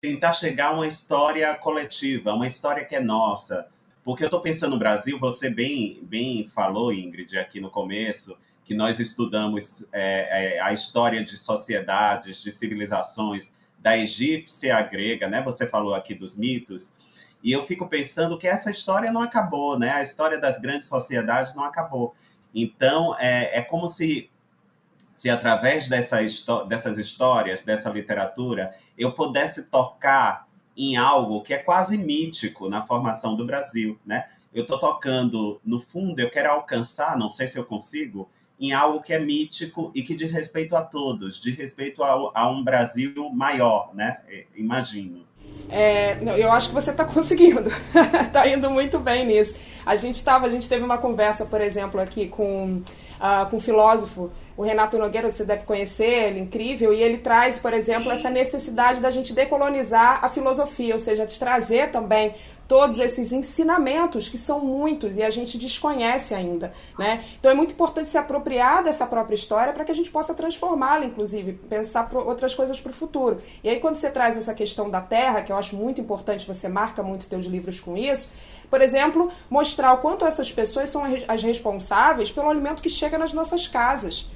tentar 0.01 0.33
chegar 0.33 0.67
a 0.67 0.73
uma 0.75 0.87
história 0.87 1.53
coletiva, 1.55 2.33
uma 2.33 2.47
história 2.47 2.85
que 2.85 2.95
é 2.95 3.01
nossa. 3.01 3.67
Porque 4.05 4.23
eu 4.23 4.27
estou 4.27 4.41
pensando 4.41 4.73
no 4.73 4.79
Brasil, 4.79 5.19
você 5.19 5.49
bem, 5.49 5.99
bem 6.03 6.45
falou, 6.45 6.93
Ingrid, 6.93 7.37
aqui 7.39 7.59
no 7.59 7.71
começo, 7.71 8.37
que 8.65 8.75
nós 8.75 8.99
estudamos 8.99 9.87
é, 9.93 10.57
é, 10.57 10.61
a 10.61 10.73
história 10.73 11.23
de 11.23 11.37
sociedades, 11.37 12.43
de 12.43 12.51
civilizações, 12.51 13.53
da 13.79 13.99
egípcia 13.99 14.79
à 14.79 14.83
grega, 14.83 15.29
né? 15.29 15.43
Você 15.43 15.67
falou 15.67 15.95
aqui 15.95 16.15
dos 16.15 16.35
mitos. 16.35 16.95
E 17.43 17.53
eu 17.53 17.63
fico 17.63 17.87
pensando 17.87 18.39
que 18.39 18.49
essa 18.49 18.71
história 18.71 19.13
não 19.13 19.21
acabou, 19.21 19.79
né? 19.79 19.91
A 19.91 20.03
história 20.03 20.41
das 20.41 20.59
grandes 20.59 20.89
sociedades 20.89 21.55
não 21.55 21.65
acabou. 21.65 22.15
Então, 22.55 23.15
é, 23.19 23.59
é 23.59 23.63
como 23.63 23.87
se, 23.87 24.31
se 25.13 25.29
através 25.29 25.87
dessa, 25.87 26.17
dessas 26.65 26.97
histórias, 26.97 27.61
dessa 27.61 27.91
literatura, 27.91 28.75
eu 28.97 29.13
pudesse 29.13 29.65
tocar 29.65 30.49
em 30.75 30.97
algo 30.97 31.43
que 31.43 31.53
é 31.53 31.59
quase 31.59 31.99
mítico 31.99 32.71
na 32.71 32.81
formação 32.81 33.37
do 33.37 33.45
Brasil, 33.45 33.99
né? 34.07 34.27
Eu 34.53 34.63
estou 34.63 34.79
tocando, 34.79 35.61
no 35.65 35.79
fundo, 35.79 36.21
eu 36.21 36.31
quero 36.31 36.51
alcançar, 36.51 37.19
não 37.19 37.29
sei 37.29 37.47
se 37.47 37.59
eu 37.59 37.65
consigo, 37.65 38.31
em 38.59 38.73
algo 38.73 39.01
que 39.01 39.13
é 39.13 39.19
mítico 39.19 39.91
e 39.95 40.03
que 40.03 40.15
diz 40.15 40.31
respeito 40.31 40.77
a 40.77 40.83
todos, 40.83 41.41
de 41.41 41.51
respeito 41.51 42.03
a, 42.03 42.31
a 42.35 42.49
um 42.51 42.63
Brasil 42.63 43.31
maior, 43.31 43.95
né? 43.95 44.19
Imagino. 44.57 45.25
É, 45.69 46.19
eu 46.39 46.51
acho 46.53 46.69
que 46.69 46.75
você 46.75 46.91
está 46.91 47.05
conseguindo, 47.07 47.71
está 48.27 48.47
indo 48.49 48.71
muito 48.71 48.99
bem 48.99 49.27
nisso. 49.27 49.57
A 49.85 49.97
gente 49.97 50.23
tava, 50.23 50.47
a 50.47 50.51
gente 50.51 50.69
teve 50.69 50.85
uma 50.85 50.99
conversa, 50.99 51.45
por 51.45 51.61
exemplo, 51.61 52.01
aqui 52.01 52.29
com, 52.29 52.83
uh, 53.19 53.51
com 53.51 53.57
um 53.57 53.61
filósofo, 53.61 54.31
o 54.57 54.63
Renato 54.63 54.97
Nogueira, 54.97 55.31
você 55.31 55.45
deve 55.45 55.65
conhecer, 55.65 56.29
ele 56.29 56.39
é 56.39 56.43
incrível, 56.43 56.93
e 56.93 57.03
ele 57.03 57.19
traz, 57.19 57.59
por 57.59 57.73
exemplo, 57.73 58.11
essa 58.11 58.31
necessidade 58.31 59.01
da 59.01 59.11
gente 59.11 59.33
decolonizar 59.33 60.25
a 60.25 60.29
filosofia, 60.29 60.95
ou 60.95 60.99
seja, 60.99 61.27
de 61.27 61.37
trazer 61.39 61.91
também 61.91 62.35
todos 62.67 62.99
esses 62.99 63.33
ensinamentos 63.33 64.29
que 64.29 64.39
são 64.39 64.61
muitos 64.61 65.17
e 65.17 65.23
a 65.23 65.31
gente 65.31 65.59
desconhece 65.59 66.35
ainda, 66.35 66.73
né? 66.99 67.25
Então 67.39 67.51
é 67.51 67.55
muito 67.55 67.73
importante 67.73 68.09
se 68.09 68.19
apropriar 68.19 68.83
dessa 68.83 69.07
própria 69.07 69.35
história 69.35 69.73
para 69.73 69.85
que 69.85 69.93
a 69.93 69.95
gente 69.95 70.11
possa 70.11 70.35
transformá-la, 70.35 71.05
inclusive, 71.05 71.53
pensar 71.53 72.09
outras 72.15 72.55
coisas 72.55 72.81
para 72.81 72.91
o 72.91 72.95
futuro. 72.95 73.41
E 73.63 73.69
aí 73.69 73.81
quando 73.81 73.97
você 73.97 74.11
traz 74.11 74.37
essa 74.37 74.55
questão 74.55 74.89
da 74.89 75.01
terra, 75.01 75.43
que 75.43 75.53
eu 75.53 75.57
acho 75.57 75.77
muito 75.77 76.01
importante, 76.01 76.47
você 76.47 76.69
marca 76.69 77.03
muito 77.03 77.29
teus 77.29 77.47
livros 77.47 77.81
com 77.81 77.97
isso, 77.97 78.29
por 78.71 78.81
exemplo, 78.81 79.31
mostrar 79.49 79.93
o 79.93 79.99
quanto 79.99 80.25
essas 80.25 80.51
pessoas 80.51 80.89
são 80.91 81.03
as 81.29 81.43
responsáveis 81.43 82.33
pelo 82.33 82.49
alimento 82.49 82.83
que 82.83 82.91
chega 82.91 83.19
nas 83.19 83.33
nossas 83.33 83.69
casas. 83.69 84.29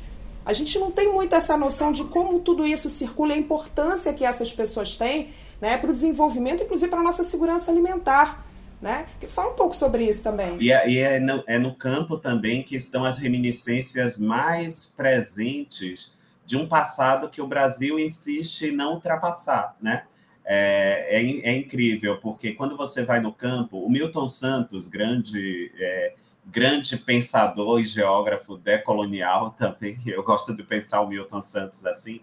A 0.48 0.54
gente 0.54 0.78
não 0.78 0.90
tem 0.90 1.12
muito 1.12 1.34
essa 1.34 1.58
noção 1.58 1.92
de 1.92 2.04
como 2.04 2.40
tudo 2.40 2.66
isso 2.66 2.88
circula 2.88 3.34
e 3.34 3.36
a 3.36 3.38
importância 3.38 4.14
que 4.14 4.24
essas 4.24 4.50
pessoas 4.50 4.96
têm 4.96 5.28
né, 5.60 5.76
para 5.76 5.90
o 5.90 5.92
desenvolvimento, 5.92 6.62
inclusive 6.62 6.88
para 6.88 7.00
a 7.00 7.02
nossa 7.02 7.22
segurança 7.22 7.70
alimentar. 7.70 8.46
Né? 8.80 9.06
Fala 9.28 9.52
um 9.52 9.54
pouco 9.54 9.76
sobre 9.76 10.08
isso 10.08 10.22
também. 10.22 10.56
E, 10.58 10.72
é, 10.72 10.88
e 10.88 10.96
é, 10.96 11.20
no, 11.20 11.44
é 11.46 11.58
no 11.58 11.74
campo 11.74 12.16
também 12.16 12.62
que 12.62 12.74
estão 12.74 13.04
as 13.04 13.18
reminiscências 13.18 14.18
mais 14.18 14.86
presentes 14.86 16.14
de 16.46 16.56
um 16.56 16.66
passado 16.66 17.28
que 17.28 17.42
o 17.42 17.46
Brasil 17.46 17.98
insiste 17.98 18.68
em 18.68 18.72
não 18.72 18.94
ultrapassar, 18.94 19.76
né? 19.82 20.04
É, 20.46 21.20
é, 21.20 21.50
é, 21.50 21.52
incrível, 21.54 22.16
porque 22.20 22.52
quando 22.52 22.74
você 22.74 23.04
vai 23.04 23.20
no 23.20 23.34
campo, 23.34 23.84
o 23.84 23.90
Milton 23.90 24.26
Santos, 24.26 24.88
grande, 24.88 25.70
é, 25.78 26.14
grande 26.50 26.96
pensador 26.96 27.80
e 27.80 27.84
geógrafo 27.84 28.56
decolonial 28.56 29.50
também, 29.56 29.98
eu 30.06 30.22
gosto 30.22 30.54
de 30.54 30.62
pensar 30.62 31.00
o 31.02 31.08
Milton 31.08 31.40
Santos 31.40 31.84
assim, 31.86 32.20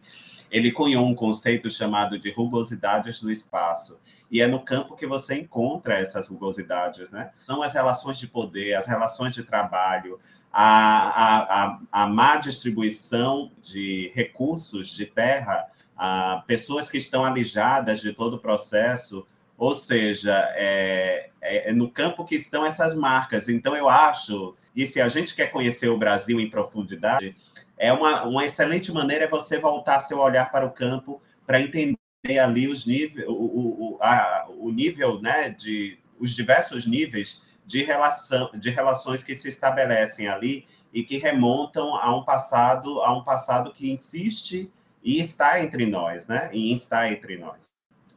ele 0.51 0.71
cunhou 0.71 1.05
um 1.05 1.15
conceito 1.15 1.69
chamado 1.69 2.17
de 2.17 2.31
rugosidades 2.31 3.21
do 3.21 3.31
espaço. 3.31 3.99
E 4.31 4.41
é 4.41 4.47
no 4.47 4.59
campo 4.59 4.95
que 4.95 5.05
você 5.05 5.35
encontra 5.35 5.95
essas 5.95 6.27
rugosidades, 6.27 7.11
né? 7.11 7.31
São 7.41 7.61
as 7.61 7.73
relações 7.73 8.17
de 8.17 8.27
poder, 8.27 8.73
as 8.75 8.87
relações 8.87 9.33
de 9.33 9.43
trabalho, 9.43 10.19
a, 10.51 11.09
a, 11.09 11.65
a, 11.65 11.79
a 11.91 12.07
má 12.07 12.37
distribuição 12.37 13.51
de 13.61 14.11
recursos 14.15 14.89
de 14.89 15.05
terra, 15.05 15.65
a 15.97 16.43
pessoas 16.47 16.89
que 16.89 16.97
estão 16.97 17.25
alijadas 17.25 17.99
de 17.99 18.13
todo 18.13 18.35
o 18.35 18.39
processo, 18.39 19.25
ou 19.57 19.73
seja, 19.73 20.33
é, 20.55 21.29
é, 21.41 21.69
é, 21.69 21.73
no 21.73 21.89
campo 21.89 22.25
que 22.25 22.35
estão 22.35 22.65
essas 22.65 22.95
marcas. 22.95 23.47
Então, 23.47 23.75
eu 23.75 23.87
acho 23.87 24.55
que 24.73 24.87
se 24.87 24.99
a 24.99 25.07
gente 25.07 25.35
quer 25.35 25.47
conhecer 25.47 25.87
o 25.87 25.97
Brasil 25.97 26.39
em 26.39 26.49
profundidade, 26.49 27.35
é 27.77 27.93
uma, 27.93 28.23
uma 28.23 28.45
excelente 28.45 28.91
maneira 28.91 29.25
é 29.25 29.29
você 29.29 29.57
voltar 29.57 29.99
seu 29.99 30.19
olhar 30.19 30.51
para 30.51 30.65
o 30.65 30.71
campo 30.71 31.21
para 31.45 31.61
entender 31.61 31.97
ali 32.41 32.67
os 32.67 32.85
níveis, 32.85 33.25
o, 33.27 33.33
o, 33.33 33.97
a, 34.01 34.47
o 34.57 34.71
nível, 34.71 35.21
né, 35.21 35.49
de 35.49 35.99
os 36.19 36.33
diversos 36.33 36.85
níveis 36.85 37.43
de 37.65 37.83
relação, 37.83 38.49
de 38.53 38.69
relações 38.69 39.23
que 39.23 39.35
se 39.35 39.49
estabelecem 39.49 40.27
ali 40.27 40.65
e 40.93 41.03
que 41.03 41.17
remontam 41.17 41.95
a 41.95 42.15
um 42.15 42.23
passado, 42.23 43.01
a 43.01 43.15
um 43.15 43.23
passado 43.23 43.71
que 43.71 43.91
insiste 43.91 44.71
e 45.03 45.19
está 45.19 45.61
entre 45.61 45.85
nós, 45.85 46.25
né? 46.27 46.49
E 46.53 46.71
está 46.73 47.11
entre 47.11 47.37
nós. 47.37 47.71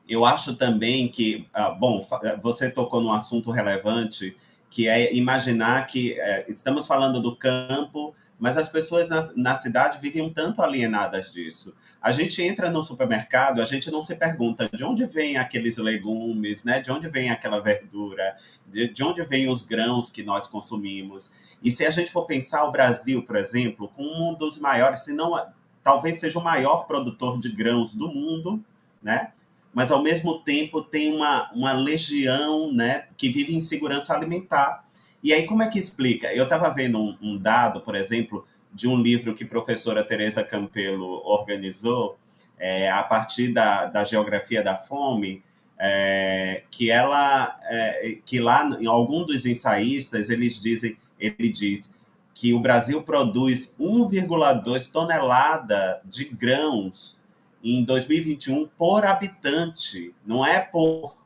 Eu 0.09 0.25
acho 0.25 0.57
também 0.57 1.09
que, 1.09 1.47
ah, 1.53 1.71
bom, 1.71 2.07
você 2.41 2.71
tocou 2.71 3.01
num 3.01 3.13
assunto 3.13 3.51
relevante 3.51 4.37
que 4.71 4.87
é 4.87 5.15
imaginar 5.15 5.87
que 5.87 6.19
é, 6.21 6.45
estamos 6.49 6.87
falando 6.87 7.21
do 7.21 7.35
campo 7.35 8.15
mas 8.39 8.57
as 8.57 8.69
pessoas 8.69 9.09
na, 9.09 9.21
na, 9.37 9.55
cidade 9.55 9.99
vivem 10.01 10.23
um 10.23 10.33
tanto 10.33 10.63
alienadas 10.63 11.33
disso. 11.33 11.75
A 12.01 12.13
gente 12.13 12.41
entra 12.41 12.71
no 12.71 12.83
supermercado, 12.83 13.61
a 13.61 13.65
gente 13.65 13.91
não 13.91 14.01
se 14.01 14.15
pergunta 14.15 14.71
de 14.73 14.85
onde 14.85 15.05
vêm 15.07 15.37
aqueles 15.37 15.77
legumes, 15.79 16.63
né? 16.63 16.79
de 16.79 16.91
onde 16.93 17.09
vem 17.09 17.31
aquela 17.31 17.61
verdura, 17.61 18.37
de, 18.67 18.89
de 18.89 19.03
onde 19.03 19.25
vêm 19.25 19.49
os 19.49 19.63
grãos 19.63 20.09
que 20.09 20.23
nós 20.23 20.47
consumimos. 20.47 21.33
E 21.63 21.71
se 21.71 21.85
a 21.85 21.91
gente 21.91 22.13
for 22.13 22.27
pensar 22.27 22.65
o 22.65 22.71
Brasil, 22.71 23.23
por 23.25 23.35
exemplo, 23.35 23.89
com 23.89 24.05
um 24.05 24.35
dos 24.35 24.59
maiores, 24.59 25.01
se 25.01 25.13
não, 25.13 25.35
talvez 25.83 26.21
seja 26.21 26.39
o 26.39 26.45
maior 26.45 26.87
produtor 26.87 27.41
de 27.41 27.51
grãos 27.51 27.93
do 27.93 28.07
mundo, 28.07 28.63
né? 29.03 29.33
Mas 29.73 29.91
ao 29.91 30.03
mesmo 30.03 30.41
tempo 30.41 30.83
tem 30.83 31.15
uma, 31.15 31.51
uma 31.53 31.73
legião 31.73 32.73
né, 32.73 33.07
que 33.17 33.29
vive 33.29 33.55
em 33.55 33.61
segurança 33.61 34.15
alimentar 34.15 34.89
e 35.23 35.33
aí, 35.33 35.47
como 35.47 35.63
é 35.63 35.69
que 35.69 35.79
explica? 35.79 36.33
Eu 36.33 36.45
estava 36.45 36.73
vendo 36.73 36.99
um, 37.01 37.17
um, 37.21 37.37
dado, 37.37 37.81
por 37.81 37.95
exemplo, 37.97 38.45
de 38.73 38.87
um 38.87 39.01
livro 39.01 39.35
que 39.35 39.45
a 39.45 39.49
professora 39.49 40.05
Teresa 40.05 40.45
Campelo 40.45 41.23
organizou, 41.25 42.17
é, 42.59 42.89
a 42.89 43.03
partir 43.03 43.53
da, 43.53 43.87
da 43.87 44.05
geografia 44.05 44.63
da 44.63 44.77
fome, 44.77 45.43
é, 45.79 46.63
que 46.71 46.91
ela, 46.91 47.59
é, 47.65 48.19
que 48.25 48.39
lá 48.39 48.69
em 48.81 48.87
algum 48.87 49.25
dos 49.25 49.45
ensaístas 49.45 50.31
eles 50.31 50.61
dizem, 50.61 50.97
ele 51.19 51.49
diz 51.49 51.95
que 52.33 52.55
o 52.55 52.61
Brasil 52.61 53.03
produz 53.03 53.75
1,2 53.79 54.91
tonelada 54.93 56.01
de 56.05 56.25
grãos 56.27 57.18
em 57.63 57.85
2021 57.85 58.69
por 58.79 59.05
habitante, 59.05 60.15
não 60.25 60.45
é 60.45 60.61
por 60.61 61.17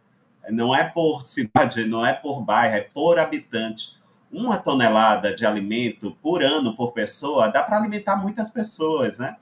não 0.50 0.74
é 0.74 0.84
por 0.84 1.22
cidade, 1.26 1.84
não 1.84 2.04
é 2.04 2.12
por 2.12 2.42
bairro, 2.42 2.76
é 2.76 2.80
por 2.80 3.18
habitante. 3.18 3.96
uma 4.32 4.58
tonelada 4.58 5.34
de 5.34 5.44
alimento 5.44 6.16
por 6.22 6.42
ano 6.42 6.74
por 6.74 6.92
pessoa 6.92 7.48
dá 7.48 7.62
para 7.62 7.76
alimentar 7.76 8.16
muitas 8.16 8.48
pessoas, 8.50 9.18
né? 9.18 9.36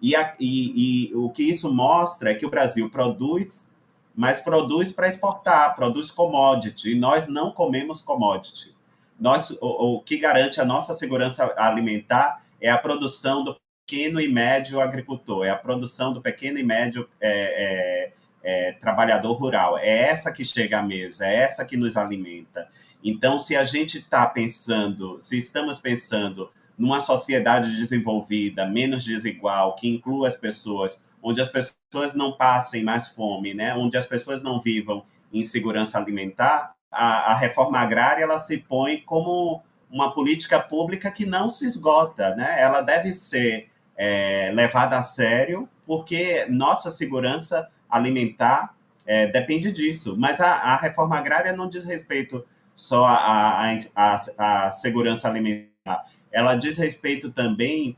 E, 0.00 0.16
a, 0.16 0.34
e, 0.38 1.10
e, 1.10 1.14
o 1.14 1.30
que 1.30 1.44
isso 1.44 1.72
mostra 1.72 2.32
é 2.32 2.34
que 2.34 2.44
o 2.44 2.50
Brasil 2.50 2.90
produz, 2.90 3.68
mas 4.14 4.40
produz 4.40 4.92
para 4.92 5.06
exportar, 5.06 5.76
produz 5.76 6.10
commodity, 6.10 6.90
e 6.90 6.98
nós 6.98 7.28
não 7.28 7.52
comemos 7.52 8.02
commodity. 8.02 8.74
Nós, 9.18 9.50
o, 9.60 9.96
o 9.96 10.00
que 10.00 10.16
garante 10.16 10.60
a 10.60 10.64
nossa 10.64 10.92
segurança 10.92 11.54
alimentar 11.56 12.42
é 12.60 12.68
a 12.68 12.76
produção 12.76 13.44
do 13.44 13.56
pequeno 13.86 14.20
e 14.20 14.28
médio 14.28 14.80
agricultor, 14.80 15.44
é 15.44 15.50
a 15.50 15.56
produção 15.56 16.12
do 16.12 16.20
pequeno 16.20 16.58
e 16.58 16.62
médio 16.62 17.08
é, 17.20 17.30
é, 17.32 18.12
é, 18.42 18.72
trabalhador 18.72 19.32
rural. 19.34 19.78
É 19.78 20.08
essa 20.08 20.32
que 20.32 20.44
chega 20.44 20.78
à 20.78 20.82
mesa, 20.82 21.26
é 21.26 21.36
essa 21.36 21.64
que 21.64 21.76
nos 21.76 21.96
alimenta. 21.96 22.68
Então, 23.02 23.38
se 23.38 23.56
a 23.56 23.64
gente 23.64 23.98
está 23.98 24.26
pensando, 24.26 25.16
se 25.20 25.38
estamos 25.38 25.78
pensando 25.78 26.50
numa 26.78 27.00
sociedade 27.00 27.76
desenvolvida, 27.76 28.66
menos 28.66 29.04
desigual, 29.04 29.74
que 29.74 29.88
inclua 29.88 30.28
as 30.28 30.36
pessoas, 30.36 31.02
onde 31.22 31.40
as 31.40 31.48
pessoas 31.48 32.14
não 32.14 32.32
passem 32.32 32.82
mais 32.82 33.08
fome, 33.08 33.54
né? 33.54 33.74
onde 33.74 33.96
as 33.96 34.06
pessoas 34.06 34.42
não 34.42 34.60
vivam 34.60 35.04
em 35.32 35.44
segurança 35.44 35.98
alimentar, 35.98 36.74
a, 36.90 37.32
a 37.32 37.36
reforma 37.36 37.78
agrária 37.78 38.22
ela 38.22 38.38
se 38.38 38.58
põe 38.58 39.00
como 39.00 39.62
uma 39.90 40.12
política 40.12 40.58
pública 40.58 41.10
que 41.10 41.26
não 41.26 41.50
se 41.50 41.66
esgota, 41.66 42.34
né? 42.34 42.60
Ela 42.60 42.80
deve 42.80 43.12
ser 43.12 43.68
é, 43.96 44.50
levada 44.52 44.98
a 44.98 45.02
sério, 45.02 45.68
porque 45.86 46.46
nossa 46.48 46.90
segurança 46.90 47.68
alimentar 47.88 48.74
é, 49.06 49.26
depende 49.26 49.70
disso. 49.72 50.16
Mas 50.18 50.40
a, 50.40 50.52
a, 50.52 50.76
reforma 50.76 51.16
agrária 51.16 51.52
não 51.52 51.68
diz 51.68 51.84
respeito 51.84 52.44
só 52.74 53.04
à, 53.06 54.70
segurança 54.70 55.28
alimentar, 55.28 56.06
ela 56.30 56.54
diz 56.54 56.76
respeito 56.76 57.30
também 57.30 57.96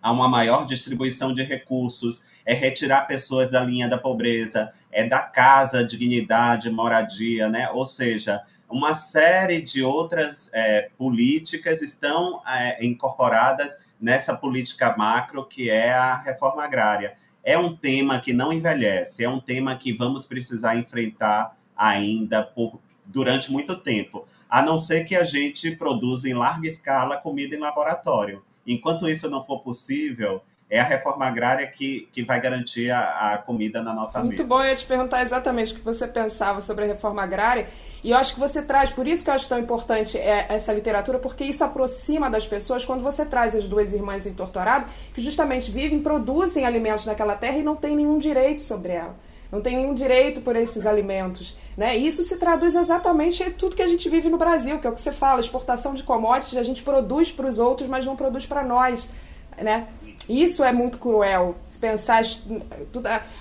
a 0.00 0.12
uma 0.12 0.28
maior 0.28 0.64
distribuição 0.64 1.34
de 1.34 1.42
recursos, 1.42 2.40
é 2.44 2.54
retirar 2.54 3.08
pessoas 3.08 3.50
da 3.50 3.60
linha 3.60 3.88
da 3.88 3.98
pobreza, 3.98 4.70
é 4.92 5.04
dar 5.04 5.32
casa, 5.32 5.82
dignidade, 5.82 6.70
moradia, 6.70 7.48
né? 7.48 7.68
Ou 7.70 7.84
seja, 7.84 8.40
uma 8.70 8.94
série 8.94 9.60
de 9.60 9.82
outras 9.82 10.48
é, 10.52 10.90
políticas 10.96 11.82
estão 11.82 12.40
é, 12.46 12.84
incorporadas 12.84 13.84
nessa 14.00 14.36
política 14.36 14.96
macro 14.96 15.44
que 15.44 15.70
é 15.70 15.92
a 15.92 16.16
reforma 16.16 16.64
agrária. 16.64 17.16
É 17.42 17.56
um 17.56 17.76
tema 17.76 18.18
que 18.18 18.32
não 18.32 18.52
envelhece, 18.52 19.24
é 19.24 19.28
um 19.28 19.40
tema 19.40 19.76
que 19.76 19.92
vamos 19.92 20.26
precisar 20.26 20.76
enfrentar 20.76 21.56
ainda 21.76 22.42
por 22.42 22.80
durante 23.06 23.52
muito 23.52 23.76
tempo, 23.76 24.26
a 24.50 24.60
não 24.62 24.78
ser 24.78 25.04
que 25.04 25.14
a 25.14 25.22
gente 25.22 25.70
produza 25.76 26.28
em 26.28 26.34
larga 26.34 26.66
escala 26.66 27.16
comida 27.16 27.54
em 27.54 27.60
laboratório. 27.60 28.42
Enquanto 28.66 29.08
isso 29.08 29.30
não 29.30 29.44
for 29.44 29.60
possível, 29.60 30.42
é 30.68 30.80
a 30.80 30.84
reforma 30.84 31.24
agrária 31.24 31.66
que, 31.66 32.08
que 32.10 32.22
vai 32.22 32.40
garantir 32.40 32.90
a, 32.90 33.34
a 33.34 33.38
comida 33.38 33.82
na 33.82 33.94
nossa 33.94 34.18
Muito 34.18 34.32
mesa. 34.32 34.42
Muito 34.42 34.48
bom, 34.52 34.62
eu 34.62 34.70
ia 34.70 34.76
te 34.76 34.84
perguntar 34.84 35.22
exatamente 35.22 35.72
o 35.72 35.76
que 35.76 35.82
você 35.82 36.08
pensava 36.08 36.60
sobre 36.60 36.84
a 36.84 36.86
reforma 36.88 37.22
agrária, 37.22 37.68
e 38.02 38.10
eu 38.10 38.16
acho 38.16 38.34
que 38.34 38.40
você 38.40 38.60
traz, 38.60 38.90
por 38.90 39.06
isso 39.06 39.22
que 39.22 39.30
eu 39.30 39.34
acho 39.34 39.48
tão 39.48 39.58
importante 39.58 40.18
é, 40.18 40.46
essa 40.48 40.72
literatura, 40.72 41.18
porque 41.18 41.44
isso 41.44 41.62
aproxima 41.62 42.28
das 42.28 42.46
pessoas 42.46 42.84
quando 42.84 43.02
você 43.02 43.24
traz 43.24 43.54
as 43.54 43.66
duas 43.68 43.92
irmãs 43.92 44.26
em 44.26 44.34
Torturado, 44.34 44.86
que 45.14 45.20
justamente 45.20 45.70
vivem, 45.70 46.02
produzem 46.02 46.66
alimentos 46.66 47.04
naquela 47.06 47.36
terra 47.36 47.58
e 47.58 47.62
não 47.62 47.76
têm 47.76 47.94
nenhum 47.94 48.18
direito 48.18 48.62
sobre 48.62 48.92
ela 48.92 49.14
não 49.50 49.60
tem 49.60 49.76
nenhum 49.76 49.94
direito 49.94 50.40
por 50.40 50.56
esses 50.56 50.86
alimentos. 50.86 51.56
Né? 51.76 51.96
Isso 51.96 52.22
se 52.24 52.36
traduz 52.36 52.74
exatamente 52.74 53.42
em 53.42 53.50
tudo 53.52 53.76
que 53.76 53.82
a 53.82 53.86
gente 53.86 54.08
vive 54.08 54.28
no 54.28 54.36
Brasil, 54.36 54.78
que 54.78 54.86
é 54.86 54.90
o 54.90 54.92
que 54.92 55.00
você 55.00 55.12
fala, 55.12 55.40
exportação 55.40 55.94
de 55.94 56.02
commodities, 56.02 56.56
a 56.56 56.62
gente 56.62 56.82
produz 56.82 57.30
para 57.30 57.46
os 57.46 57.58
outros, 57.58 57.88
mas 57.88 58.04
não 58.04 58.16
produz 58.16 58.44
para 58.44 58.64
nós. 58.64 59.08
Né? 59.56 59.86
Isso 60.28 60.64
é 60.64 60.72
muito 60.72 60.98
cruel. 60.98 61.56
Se 61.68 61.78
pensar 61.78 62.22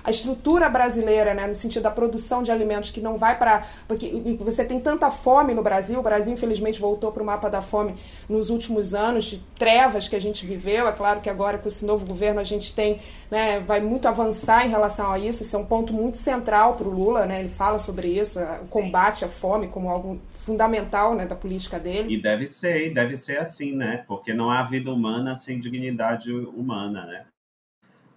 a 0.03 0.09
estrutura 0.09 0.69
brasileira, 0.69 1.33
né, 1.33 1.47
no 1.47 1.55
sentido 1.55 1.83
da 1.83 1.91
produção 1.91 2.43
de 2.43 2.51
alimentos 2.51 2.91
que 2.91 3.01
não 3.01 3.17
vai 3.17 3.37
para. 3.37 3.67
Porque 3.87 4.37
você 4.39 4.63
tem 4.63 4.79
tanta 4.79 5.09
fome 5.09 5.53
no 5.53 5.63
Brasil, 5.63 5.99
o 5.99 6.03
Brasil 6.03 6.33
infelizmente 6.33 6.79
voltou 6.79 7.11
para 7.11 7.23
o 7.23 7.25
mapa 7.25 7.49
da 7.49 7.61
fome 7.61 7.95
nos 8.29 8.49
últimos 8.49 8.93
anos, 8.93 9.25
de 9.25 9.41
trevas 9.57 10.07
que 10.07 10.15
a 10.15 10.21
gente 10.21 10.45
viveu. 10.45 10.87
É 10.87 10.91
claro 10.91 11.21
que 11.21 11.29
agora 11.29 11.57
com 11.57 11.67
esse 11.67 11.85
novo 11.85 12.05
governo 12.05 12.39
a 12.39 12.43
gente 12.43 12.73
tem, 12.73 12.99
né, 13.31 13.59
vai 13.59 13.81
muito 13.81 14.07
avançar 14.07 14.65
em 14.65 14.69
relação 14.69 15.11
a 15.11 15.17
isso. 15.17 15.43
Isso 15.43 15.55
é 15.55 15.59
um 15.59 15.65
ponto 15.65 15.93
muito 15.93 16.17
central 16.17 16.75
para 16.75 16.87
o 16.87 16.91
Lula, 16.91 17.25
né? 17.25 17.39
Ele 17.39 17.49
fala 17.49 17.79
sobre 17.79 18.07
isso, 18.07 18.39
o 18.39 18.67
combate 18.67 19.25
à 19.25 19.27
fome 19.27 19.67
como 19.67 19.89
algo 19.89 20.19
fundamental 20.45 21.15
né, 21.15 21.25
da 21.25 21.35
política 21.35 21.79
dele. 21.79 22.13
E 22.13 22.21
deve 22.21 22.45
ser, 22.45 22.93
deve 22.93 23.17
ser 23.17 23.37
assim, 23.37 23.75
né? 23.75 24.03
Porque 24.07 24.33
não 24.33 24.51
há 24.51 24.61
vida 24.61 24.91
humana 24.91 25.35
sem 25.35 25.59
dignidade 25.59 26.31
humana, 26.31 26.74
né? 27.05 27.25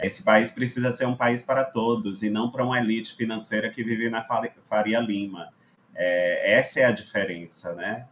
Esse 0.00 0.22
país 0.22 0.50
precisa 0.50 0.90
ser 0.90 1.06
um 1.06 1.16
país 1.16 1.42
para 1.42 1.64
todos 1.64 2.22
e 2.22 2.30
não 2.30 2.50
para 2.50 2.64
uma 2.64 2.78
elite 2.78 3.14
financeira 3.16 3.68
que 3.68 3.82
vive 3.82 4.08
na 4.08 4.24
Faria 4.60 5.00
Lima. 5.00 5.52
É, 5.94 6.52
essa 6.52 6.80
é 6.80 6.84
a 6.84 6.92
diferença, 6.92 7.74
né? 7.74 8.06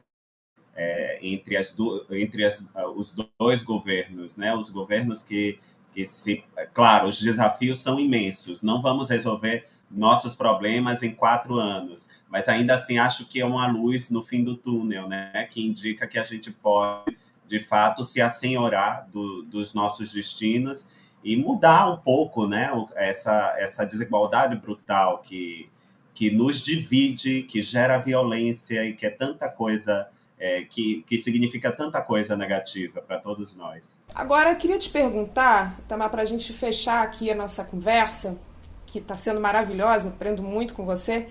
É, 0.74 1.18
entre 1.22 1.56
as 1.56 1.70
do, 1.70 2.04
entre 2.10 2.44
as, 2.44 2.68
os 2.96 3.14
dois 3.38 3.62
governos, 3.62 4.36
né? 4.36 4.54
Os 4.54 4.68
governos 4.68 5.22
que 5.22 5.58
que 5.96 6.04
se, 6.04 6.44
claro, 6.74 7.08
os 7.08 7.18
desafios 7.18 7.80
são 7.80 7.98
imensos. 7.98 8.60
Não 8.62 8.82
vamos 8.82 9.08
resolver 9.08 9.64
nossos 9.90 10.34
problemas 10.34 11.02
em 11.02 11.10
quatro 11.10 11.54
anos, 11.54 12.10
mas 12.28 12.50
ainda 12.50 12.74
assim 12.74 12.98
acho 12.98 13.26
que 13.26 13.40
é 13.40 13.46
uma 13.46 13.66
luz 13.66 14.10
no 14.10 14.22
fim 14.22 14.44
do 14.44 14.58
túnel, 14.58 15.08
né? 15.08 15.48
Que 15.50 15.66
indica 15.66 16.06
que 16.06 16.18
a 16.18 16.22
gente 16.22 16.52
pode, 16.52 17.16
de 17.46 17.60
fato, 17.60 18.04
se 18.04 18.20
assenhorar 18.20 19.08
do, 19.10 19.42
dos 19.42 19.74
nossos 19.74 20.12
destinos 20.12 20.88
e 21.22 21.36
mudar 21.36 21.90
um 21.90 21.96
pouco, 21.96 22.46
né? 22.46 22.70
Essa 22.94 23.54
essa 23.58 23.84
desigualdade 23.84 24.56
brutal 24.56 25.18
que 25.18 25.68
que 26.14 26.30
nos 26.30 26.62
divide, 26.62 27.42
que 27.42 27.60
gera 27.60 27.98
violência 27.98 28.82
e 28.86 28.94
que 28.94 29.04
é 29.04 29.10
tanta 29.10 29.50
coisa 29.50 30.08
é, 30.38 30.62
que, 30.62 31.02
que 31.02 31.20
significa 31.20 31.70
tanta 31.70 32.00
coisa 32.00 32.34
negativa 32.34 33.02
para 33.02 33.18
todos 33.18 33.54
nós. 33.54 33.98
Agora, 34.14 34.50
eu 34.50 34.56
queria 34.56 34.78
te 34.78 34.88
perguntar, 34.88 35.78
Tamar, 35.86 36.10
para 36.10 36.22
a 36.22 36.24
gente 36.24 36.52
fechar 36.54 37.02
aqui 37.02 37.30
a 37.30 37.34
nossa 37.34 37.64
conversa, 37.64 38.38
que 38.86 38.98
está 38.98 39.14
sendo 39.14 39.40
maravilhosa, 39.40 40.08
aprendo 40.08 40.42
muito 40.42 40.72
com 40.72 40.86
você, 40.86 41.28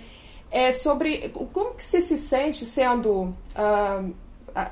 é 0.51 0.71
sobre 0.71 1.29
como 1.29 1.73
que 1.73 1.83
você 1.83 1.99
se 1.99 2.17
sente 2.17 2.63
sendo... 2.63 3.35
Uh, 3.55 4.24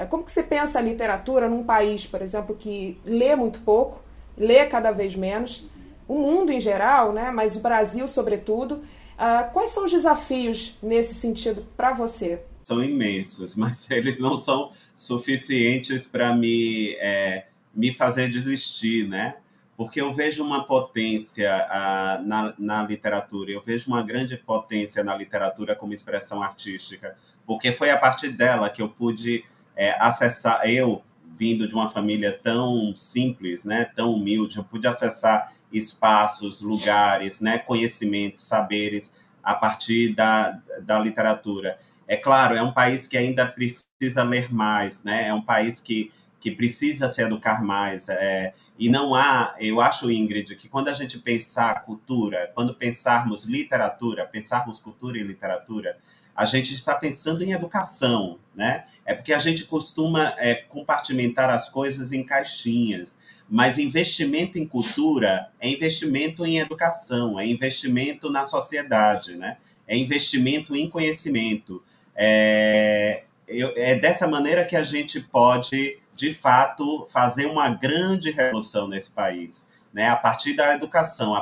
como 0.10 0.24
que 0.24 0.32
você 0.32 0.44
pensa 0.44 0.80
a 0.80 0.82
literatura 0.82 1.50
num 1.50 1.64
país, 1.64 2.06
por 2.08 2.22
exemplo, 2.22 2.56
que 2.56 3.00
lê 3.04 3.36
muito 3.36 3.60
pouco, 3.62 4.02
lê 4.38 4.66
cada 4.66 4.92
vez 4.92 5.16
menos, 5.16 5.68
o 6.08 6.16
mundo 6.16 6.52
em 6.52 6.60
geral, 6.60 7.12
né, 7.14 7.32
mas 7.32 7.56
o 7.56 7.60
Brasil 7.60 8.08
sobretudo. 8.08 8.84
Uh, 9.14 9.52
quais 9.54 9.72
são 9.72 9.86
os 9.86 9.92
desafios 9.92 10.76
nesse 10.82 11.14
sentido 11.14 11.66
para 11.78 11.94
você? 11.94 12.40
são 12.64 12.84
imensos, 12.84 13.56
mas 13.58 13.92
eles 13.92 14.20
não 14.20 14.36
são 14.36 14.70
suficientes 14.96 16.08
para 16.08 16.34
me, 16.34 16.96
é, 17.00 17.46
me 17.76 17.94
fazer 17.94 18.30
desistir, 18.30 19.08
né? 19.08 19.36
Porque 19.76 20.00
eu 20.00 20.14
vejo 20.14 20.44
uma 20.44 20.66
potência 20.66 21.52
ah, 21.52 22.22
na, 22.24 22.54
na 22.60 22.84
literatura, 22.84 23.52
eu 23.52 23.60
vejo 23.60 23.88
uma 23.88 24.04
grande 24.04 24.38
potência 24.38 25.04
na 25.04 25.16
literatura 25.16 25.76
como 25.76 25.94
expressão 25.94 26.44
artística, 26.44 27.18
porque 27.46 27.72
foi 27.72 27.90
a 27.90 27.98
partir 27.98 28.30
dela 28.30 28.70
que 28.70 28.84
eu 28.84 28.88
pude 28.88 29.44
é, 29.76 29.96
acessar, 30.00 30.62
eu 30.70 31.04
vindo 31.36 31.68
de 31.68 31.74
uma 31.74 31.90
família 31.90 32.38
tão 32.44 32.96
simples, 32.96 33.66
né, 33.66 33.86
tão 33.96 34.14
humilde, 34.14 34.58
eu 34.58 34.64
pude 34.64 34.88
acessar 34.88 35.52
espaços, 35.72 36.62
lugares, 36.62 37.42
né, 37.42 37.58
conhecimentos, 37.58 38.48
saberes 38.48 39.18
a 39.44 39.54
partir 39.54 40.16
da, 40.16 40.60
da 40.82 40.98
literatura. 41.00 41.78
É 42.08 42.16
claro, 42.16 42.56
é 42.56 42.62
um 42.62 42.72
país 42.72 43.08
que 43.08 43.18
ainda 43.18 43.46
precisa 43.46 44.24
ler 44.24 44.54
mais, 44.54 45.04
né? 45.04 45.28
É 45.28 45.34
um 45.34 45.42
país 45.42 45.82
que, 45.82 46.12
que 46.40 46.52
precisa 46.52 47.08
se 47.08 47.22
educar 47.22 47.64
mais. 47.64 48.08
É, 48.10 48.54
e 48.78 48.90
não 48.90 49.16
há, 49.16 49.56
eu 49.60 49.82
acho, 49.82 50.12
Ingrid, 50.12 50.56
que 50.56 50.70
quando 50.70 50.90
a 50.90 50.94
gente 50.94 51.20
pensar 51.20 51.84
cultura, 51.84 52.52
quando 52.54 52.76
pensarmos 52.76 53.46
literatura, 53.46 54.26
pensarmos 54.26 54.80
cultura 54.80 55.18
e 55.18 55.24
literatura, 55.24 55.98
a 56.36 56.46
gente 56.46 56.74
está 56.74 56.96
pensando 56.96 57.44
em 57.44 57.52
educação, 57.52 58.40
né? 58.56 58.86
É 59.06 59.14
porque 59.14 59.34
a 59.34 59.40
gente 59.40 59.66
costuma 59.66 60.34
é, 60.38 60.56
compartimentar 60.56 61.50
as 61.50 61.70
coisas 61.70 62.12
em 62.12 62.24
caixinhas, 62.24 63.44
mas 63.50 63.78
investimento 63.78 64.58
em 64.58 64.66
cultura 64.66 65.50
é 65.60 65.70
investimento 65.70 66.46
em 66.46 66.60
educação, 66.60 67.40
é 67.40 67.46
investimento 67.46 68.32
na 68.32 68.44
sociedade, 68.44 69.36
né? 69.36 69.58
É 69.88 69.98
investimento 69.98 70.76
em 70.76 70.90
conhecimento. 70.90 71.84
É, 72.16 73.24
é 73.48 73.96
dessa 73.96 74.28
maneira 74.28 74.66
que 74.66 74.76
a 74.76 74.84
gente 74.84 75.20
pode, 75.20 76.00
de 76.16 76.34
fato, 76.34 77.06
fazer 77.10 77.46
uma 77.46 77.70
grande 77.70 78.32
revolução 78.32 78.88
nesse 78.88 79.12
país. 79.12 79.72
Né, 79.94 80.10
a 80.10 80.16
partir 80.16 80.56
da 80.56 80.74
educação. 80.74 81.36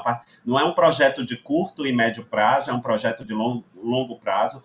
Não 0.45 0.59
é 0.59 0.63
um 0.65 0.73
projeto 0.73 1.23
de 1.23 1.37
curto 1.37 1.87
e 1.87 1.93
médio 1.93 2.25
prazo, 2.25 2.69
é 2.69 2.73
um 2.73 2.81
projeto 2.81 3.23
de 3.23 3.33
longo, 3.33 3.63
longo 3.81 4.19
prazo, 4.19 4.61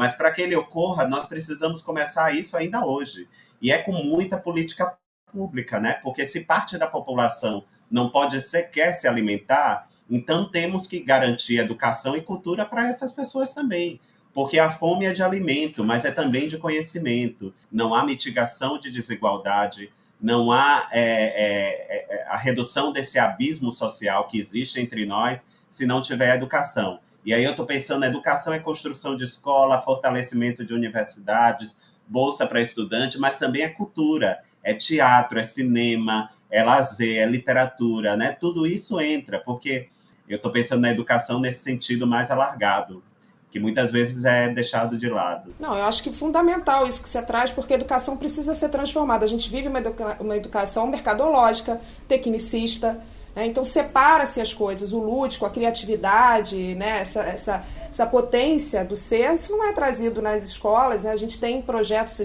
Mas 0.00 0.14
para 0.14 0.30
que 0.30 0.40
ele 0.40 0.56
ocorra, 0.56 1.06
nós 1.06 1.26
precisamos 1.26 1.82
começar 1.82 2.34
isso 2.34 2.56
ainda 2.56 2.86
hoje. 2.86 3.28
E 3.60 3.70
é 3.70 3.76
com 3.76 3.92
muita 3.92 4.38
política 4.38 4.96
pública, 5.30 5.78
né? 5.78 6.00
Porque 6.02 6.24
se 6.24 6.46
parte 6.46 6.78
da 6.78 6.86
população 6.86 7.64
não 7.90 8.08
pode 8.08 8.40
sequer 8.40 8.94
se 8.94 9.06
alimentar, 9.06 9.90
então 10.08 10.50
temos 10.50 10.86
que 10.86 11.00
garantir 11.00 11.58
educação 11.58 12.16
e 12.16 12.22
cultura 12.22 12.64
para 12.64 12.88
essas 12.88 13.12
pessoas 13.12 13.52
também. 13.52 14.00
Porque 14.32 14.58
a 14.58 14.70
fome 14.70 15.04
é 15.04 15.12
de 15.12 15.22
alimento, 15.22 15.84
mas 15.84 16.06
é 16.06 16.10
também 16.10 16.48
de 16.48 16.56
conhecimento. 16.56 17.52
Não 17.70 17.94
há 17.94 18.02
mitigação 18.02 18.80
de 18.80 18.90
desigualdade, 18.90 19.92
não 20.18 20.50
há 20.50 20.88
é, 20.92 21.02
é, 21.02 22.06
é, 22.08 22.26
a 22.26 22.38
redução 22.38 22.90
desse 22.90 23.18
abismo 23.18 23.70
social 23.70 24.26
que 24.26 24.40
existe 24.40 24.80
entre 24.80 25.04
nós 25.04 25.46
se 25.68 25.84
não 25.84 26.00
tiver 26.00 26.34
educação. 26.34 27.00
E 27.24 27.34
aí 27.34 27.44
eu 27.44 27.50
estou 27.50 27.66
pensando, 27.66 28.04
educação 28.04 28.52
é 28.52 28.58
construção 28.58 29.14
de 29.14 29.24
escola, 29.24 29.80
fortalecimento 29.80 30.64
de 30.64 30.72
universidades, 30.72 31.76
bolsa 32.06 32.46
para 32.46 32.60
estudante, 32.60 33.18
mas 33.18 33.38
também 33.38 33.62
é 33.62 33.68
cultura, 33.68 34.38
é 34.62 34.74
teatro, 34.74 35.38
é 35.38 35.42
cinema, 35.42 36.30
é 36.50 36.64
lazer, 36.64 37.22
é 37.22 37.26
literatura, 37.26 38.16
né? 38.16 38.36
Tudo 38.38 38.66
isso 38.66 39.00
entra, 39.00 39.38
porque 39.38 39.88
eu 40.28 40.36
estou 40.36 40.50
pensando 40.50 40.82
na 40.82 40.90
educação 40.90 41.38
nesse 41.40 41.62
sentido 41.62 42.06
mais 42.06 42.30
alargado, 42.30 43.02
que 43.50 43.60
muitas 43.60 43.90
vezes 43.90 44.24
é 44.24 44.48
deixado 44.48 44.96
de 44.96 45.08
lado. 45.08 45.54
Não, 45.58 45.76
eu 45.76 45.84
acho 45.84 46.02
que 46.02 46.10
é 46.10 46.12
fundamental 46.12 46.86
isso 46.86 47.02
que 47.02 47.08
você 47.08 47.20
traz, 47.20 47.50
porque 47.50 47.72
a 47.72 47.76
educação 47.76 48.16
precisa 48.16 48.54
ser 48.54 48.68
transformada. 48.68 49.24
A 49.24 49.28
gente 49.28 49.50
vive 49.50 49.68
uma, 49.68 49.78
educa 49.78 50.16
uma 50.20 50.36
educação 50.36 50.86
mercadológica, 50.86 51.80
tecnicista, 52.06 53.00
né? 53.34 53.46
Então 53.46 53.64
separa-se 53.64 54.40
as 54.40 54.52
coisas, 54.52 54.92
o 54.92 54.98
lúdico, 54.98 55.46
a 55.46 55.50
criatividade, 55.50 56.74
né? 56.74 57.00
essa, 57.00 57.22
essa, 57.22 57.64
essa 57.88 58.06
potência 58.06 58.84
do 58.84 58.96
ser, 58.96 59.32
isso 59.32 59.52
não 59.52 59.64
é 59.64 59.72
trazido 59.72 60.20
nas 60.20 60.44
escolas, 60.44 61.04
né? 61.04 61.12
a 61.12 61.16
gente 61.16 61.38
tem 61.38 61.62
projetos 61.62 62.18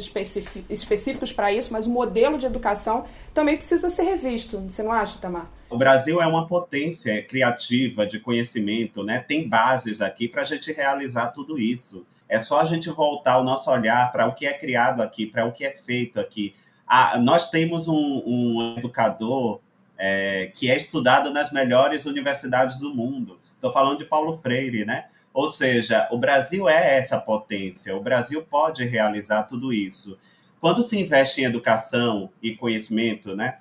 específicos 0.70 1.32
para 1.32 1.52
isso, 1.52 1.72
mas 1.72 1.86
o 1.86 1.90
modelo 1.90 2.38
de 2.38 2.46
educação 2.46 3.06
também 3.34 3.56
precisa 3.56 3.90
ser 3.90 4.04
revisto, 4.04 4.60
você 4.60 4.84
não 4.84 4.92
acha, 4.92 5.20
Tamar? 5.20 5.50
O 5.70 5.78
Brasil 5.78 6.22
é 6.22 6.28
uma 6.28 6.46
potência 6.46 7.22
criativa 7.24 8.06
de 8.06 8.20
conhecimento, 8.20 9.04
né? 9.04 9.20
tem 9.20 9.48
bases 9.48 10.02
aqui 10.02 10.28
para 10.28 10.42
a 10.42 10.46
gente 10.46 10.72
realizar 10.72 11.28
tudo 11.28 11.60
isso. 11.60 12.06
É 12.28 12.40
só 12.40 12.60
a 12.60 12.66
gente 12.66 12.90
voltar 12.90 13.38
o 13.38 13.44
nosso 13.44 13.70
olhar 13.70 14.12
para 14.12 14.26
o 14.26 14.34
que 14.34 14.48
é 14.48 14.54
criado 14.54 15.02
aqui, 15.02 15.28
para 15.28 15.46
o 15.46 15.52
que 15.52 15.64
é 15.64 15.72
feito 15.72 16.20
aqui. 16.20 16.56
Ah, 16.88 17.20
nós 17.20 17.50
temos 17.50 17.88
um, 17.88 18.24
um 18.26 18.76
educador 18.78 19.60
é, 19.98 20.52
que 20.54 20.70
é 20.70 20.76
estudado 20.76 21.32
nas 21.32 21.52
melhores 21.52 22.06
universidades 22.06 22.78
do 22.80 22.94
mundo. 22.94 23.40
Estou 23.56 23.72
falando 23.72 24.00
de 24.00 24.06
Paulo 24.06 24.38
Freire, 24.38 24.86
né? 24.86 25.06
Ou 25.34 25.52
seja, 25.52 26.08
o 26.12 26.18
Brasil 26.18 26.70
é 26.70 26.98
essa 26.98 27.20
potência, 27.20 27.96
o 27.96 28.02
Brasil 28.02 28.42
pode 28.44 28.86
realizar 28.86 29.44
tudo 29.44 29.74
isso. 29.74 30.18
Quando 30.62 30.82
se 30.82 31.00
investe 31.00 31.42
em 31.42 31.46
educação 31.46 32.30
e 32.42 32.56
conhecimento, 32.56 33.36
né? 33.36 33.60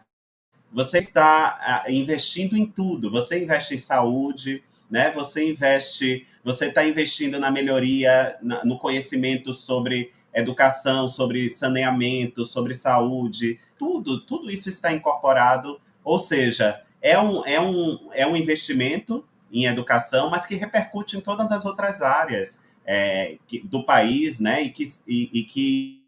Você 0.72 0.98
está 0.98 1.84
investindo 1.88 2.56
em 2.56 2.66
tudo. 2.66 3.10
Você 3.10 3.42
investe 3.42 3.74
em 3.74 3.78
saúde, 3.78 4.62
né? 4.90 5.10
Você 5.12 5.48
investe, 5.48 6.26
você 6.42 6.66
está 6.66 6.84
investindo 6.84 7.38
na 7.38 7.50
melhoria, 7.50 8.36
no 8.64 8.78
conhecimento 8.78 9.52
sobre 9.52 10.12
educação, 10.34 11.06
sobre 11.06 11.48
saneamento, 11.48 12.44
sobre 12.44 12.74
saúde, 12.74 13.60
tudo, 13.78 14.24
tudo 14.26 14.50
isso 14.50 14.68
está 14.68 14.92
incorporado 14.92 15.80
ou 16.04 16.18
seja, 16.18 16.82
é 17.00 17.18
um, 17.18 17.44
é 17.44 17.60
um, 17.60 18.10
é 18.12 18.26
um 18.26 18.36
investimento 18.36 19.24
em 19.52 19.66
educação, 19.66 20.30
mas 20.30 20.46
que 20.46 20.54
repercute 20.54 21.16
em 21.16 21.20
todas 21.20 21.50
as 21.50 21.64
outras 21.64 22.02
áreas 22.02 22.62
é, 22.84 23.38
que, 23.46 23.60
do 23.60 23.84
país, 23.84 24.40
né? 24.40 24.62
E 24.62 24.70
que, 24.70 24.84
e, 25.06 25.30
e, 25.32 25.42
que 25.44 26.04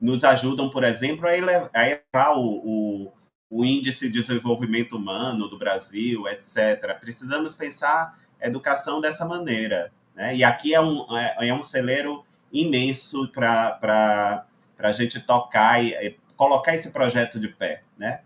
nos 0.00 0.24
ajudam, 0.24 0.70
por 0.70 0.84
exemplo, 0.84 1.26
a 1.26 1.36
elevar, 1.36 1.70
a 1.74 1.84
elevar 1.84 2.38
o, 2.38 2.46
o, 2.64 3.12
o, 3.50 3.64
índice 3.64 4.08
de 4.08 4.20
desenvolvimento 4.20 4.96
humano 4.96 5.48
do 5.48 5.58
Brasil, 5.58 6.26
etc. 6.28 6.98
Precisamos 7.00 7.54
pensar 7.54 8.18
educação 8.40 9.00
dessa 9.00 9.26
maneira. 9.26 9.92
Né? 10.14 10.36
E 10.36 10.44
aqui 10.44 10.74
é 10.74 10.80
um, 10.80 11.16
é, 11.16 11.48
é 11.48 11.54
um 11.54 11.62
celeiro 11.62 12.24
imenso 12.52 13.28
para 13.28 14.46
a 14.78 14.92
gente 14.92 15.20
tocar 15.20 15.82
e, 15.82 15.92
e 15.94 16.16
colocar 16.36 16.74
esse 16.74 16.90
projeto 16.90 17.38
de 17.38 17.48
pé. 17.48 17.82
Né? 17.96 18.20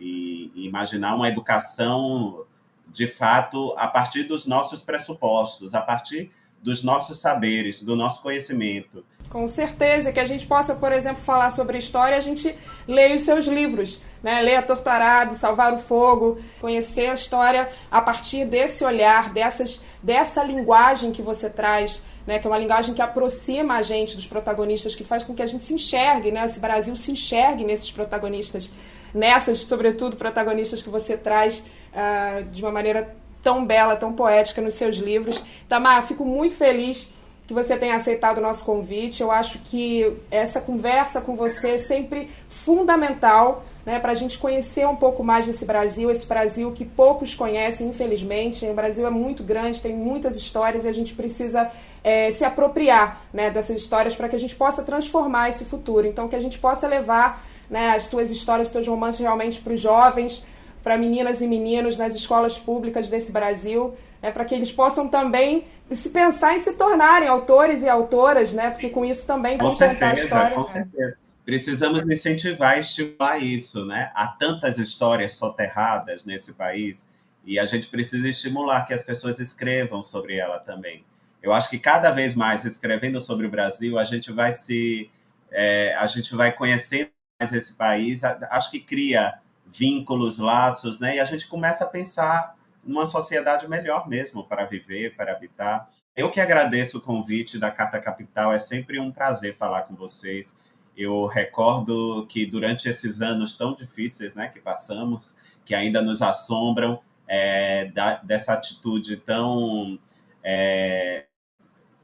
E, 0.00 0.50
imaginar 0.56 1.14
uma 1.14 1.28
educação 1.28 2.44
de 2.88 3.06
fato 3.06 3.74
a 3.76 3.86
partir 3.86 4.24
dos 4.24 4.46
nossos 4.46 4.82
pressupostos, 4.82 5.74
a 5.74 5.80
partir 5.80 6.30
dos 6.62 6.82
nossos 6.82 7.20
saberes, 7.20 7.82
do 7.82 7.94
nosso 7.94 8.22
conhecimento. 8.22 9.04
Com 9.28 9.46
certeza, 9.46 10.10
que 10.10 10.18
a 10.18 10.24
gente 10.24 10.44
possa, 10.44 10.74
por 10.74 10.92
exemplo, 10.92 11.22
falar 11.22 11.50
sobre 11.50 11.78
história, 11.78 12.16
a 12.16 12.20
gente 12.20 12.52
lê 12.86 13.14
os 13.14 13.22
seus 13.22 13.46
livros, 13.46 14.02
né? 14.24 14.40
Leia 14.42 14.60
Torturado, 14.60 15.36
Salvar 15.36 15.72
o 15.72 15.78
Fogo, 15.78 16.40
conhecer 16.60 17.06
a 17.06 17.14
história 17.14 17.70
a 17.88 18.00
partir 18.00 18.44
desse 18.44 18.84
olhar, 18.84 19.32
dessas, 19.32 19.80
dessa 20.02 20.42
linguagem 20.42 21.12
que 21.12 21.22
você 21.22 21.48
traz, 21.48 22.02
né? 22.26 22.40
Que 22.40 22.46
é 22.48 22.50
uma 22.50 22.58
linguagem 22.58 22.92
que 22.92 23.00
aproxima 23.00 23.76
a 23.76 23.82
gente 23.82 24.16
dos 24.16 24.26
protagonistas, 24.26 24.96
que 24.96 25.04
faz 25.04 25.22
com 25.22 25.32
que 25.32 25.42
a 25.42 25.46
gente 25.46 25.62
se 25.62 25.74
enxergue, 25.74 26.32
né? 26.32 26.44
Esse 26.44 26.58
Brasil 26.58 26.96
se 26.96 27.12
enxergue 27.12 27.62
nesses 27.62 27.90
protagonistas 27.92 28.68
nessas, 29.14 29.58
sobretudo, 29.58 30.16
protagonistas 30.16 30.82
que 30.82 30.88
você 30.88 31.16
traz 31.16 31.64
uh, 31.92 32.44
de 32.44 32.62
uma 32.62 32.72
maneira 32.72 33.14
tão 33.42 33.64
bela, 33.64 33.96
tão 33.96 34.12
poética 34.12 34.60
nos 34.60 34.74
seus 34.74 34.96
livros. 34.96 35.42
Tamar, 35.68 36.02
fico 36.06 36.24
muito 36.24 36.54
feliz 36.54 37.12
que 37.46 37.54
você 37.54 37.76
tenha 37.76 37.96
aceitado 37.96 38.38
o 38.38 38.40
nosso 38.40 38.64
convite. 38.64 39.22
Eu 39.22 39.30
acho 39.30 39.58
que 39.60 40.16
essa 40.30 40.60
conversa 40.60 41.20
com 41.20 41.34
você 41.34 41.70
é 41.70 41.78
sempre 41.78 42.30
fundamental 42.48 43.64
né, 43.84 43.98
para 43.98 44.12
a 44.12 44.14
gente 44.14 44.38
conhecer 44.38 44.86
um 44.86 44.94
pouco 44.94 45.24
mais 45.24 45.46
desse 45.46 45.64
Brasil, 45.64 46.10
esse 46.10 46.26
Brasil 46.26 46.70
que 46.72 46.84
poucos 46.84 47.34
conhecem, 47.34 47.88
infelizmente. 47.88 48.66
O 48.66 48.74
Brasil 48.74 49.06
é 49.06 49.10
muito 49.10 49.42
grande, 49.42 49.80
tem 49.80 49.96
muitas 49.96 50.36
histórias 50.36 50.84
e 50.84 50.88
a 50.88 50.92
gente 50.92 51.14
precisa 51.14 51.70
é, 52.04 52.30
se 52.30 52.44
apropriar 52.44 53.22
né, 53.32 53.50
dessas 53.50 53.76
histórias 53.76 54.14
para 54.14 54.28
que 54.28 54.36
a 54.36 54.38
gente 54.38 54.54
possa 54.54 54.82
transformar 54.82 55.48
esse 55.48 55.64
futuro. 55.64 56.06
Então, 56.06 56.28
que 56.28 56.36
a 56.36 56.40
gente 56.40 56.58
possa 56.58 56.86
levar 56.86 57.44
né, 57.70 57.90
as 57.90 58.08
tuas 58.08 58.30
histórias, 58.30 58.68
os 58.68 58.72
teus 58.72 58.86
romances 58.86 59.20
realmente 59.20 59.60
para 59.60 59.72
os 59.72 59.80
jovens, 59.80 60.44
para 60.82 60.98
meninas 60.98 61.40
e 61.40 61.46
meninos 61.46 61.96
nas 61.96 62.14
escolas 62.14 62.58
públicas 62.58 63.08
desse 63.08 63.30
Brasil, 63.30 63.94
né, 64.20 64.30
para 64.30 64.44
que 64.44 64.54
eles 64.54 64.72
possam 64.72 65.08
também 65.08 65.64
se 65.92 66.10
pensar 66.10 66.54
em 66.54 66.58
se 66.58 66.72
tornarem 66.72 67.28
autores 67.28 67.82
e 67.82 67.88
autoras, 67.88 68.52
né, 68.52 68.70
porque 68.70 68.90
com 68.90 69.04
isso 69.04 69.26
também 69.26 69.56
vão 69.56 69.70
certeza, 69.70 69.94
contar 69.94 70.10
a 70.10 70.14
história. 70.14 70.56
Com 70.56 70.62
né? 70.62 70.68
certeza. 70.68 71.16
Precisamos 71.44 72.06
incentivar 72.06 72.76
e 72.76 72.80
estimular 72.80 73.38
isso, 73.38 73.84
né? 73.84 74.12
Há 74.14 74.28
tantas 74.28 74.78
histórias 74.78 75.32
soterradas 75.32 76.24
nesse 76.24 76.52
país 76.52 77.08
e 77.44 77.58
a 77.58 77.66
gente 77.66 77.88
precisa 77.88 78.28
estimular 78.28 78.84
que 78.84 78.94
as 78.94 79.02
pessoas 79.02 79.40
escrevam 79.40 80.02
sobre 80.02 80.36
ela 80.36 80.58
também. 80.58 81.04
Eu 81.42 81.52
acho 81.52 81.70
que 81.70 81.78
cada 81.78 82.10
vez 82.10 82.34
mais 82.34 82.64
escrevendo 82.64 83.20
sobre 83.20 83.46
o 83.46 83.50
Brasil, 83.50 83.98
a 83.98 84.04
gente 84.04 84.30
vai 84.30 84.52
se 84.52 85.10
é, 85.50 85.96
a 85.96 86.06
gente 86.06 86.34
vai 86.36 86.52
conhecendo 86.52 87.10
esse 87.40 87.74
país, 87.74 88.22
acho 88.24 88.70
que 88.70 88.80
cria 88.80 89.38
vínculos, 89.66 90.38
laços, 90.38 90.98
né? 90.98 91.16
E 91.16 91.20
a 91.20 91.24
gente 91.24 91.46
começa 91.46 91.84
a 91.84 91.88
pensar 91.88 92.56
numa 92.84 93.06
sociedade 93.06 93.68
melhor 93.68 94.08
mesmo 94.08 94.44
para 94.44 94.64
viver, 94.64 95.14
para 95.16 95.32
habitar. 95.32 95.88
Eu 96.16 96.30
que 96.30 96.40
agradeço 96.40 96.98
o 96.98 97.00
convite 97.00 97.58
da 97.58 97.70
Carta 97.70 97.98
Capital, 98.00 98.52
é 98.52 98.58
sempre 98.58 98.98
um 98.98 99.12
prazer 99.12 99.54
falar 99.56 99.82
com 99.82 99.94
vocês. 99.94 100.56
Eu 100.96 101.26
recordo 101.26 102.26
que 102.28 102.44
durante 102.44 102.88
esses 102.88 103.22
anos 103.22 103.54
tão 103.54 103.74
difíceis 103.74 104.34
né, 104.34 104.48
que 104.48 104.60
passamos, 104.60 105.36
que 105.64 105.74
ainda 105.74 106.02
nos 106.02 106.20
assombram, 106.20 107.00
é, 107.26 107.86
da, 107.86 108.16
dessa 108.16 108.54
atitude 108.54 109.16
tão 109.18 109.96
é, 110.42 111.26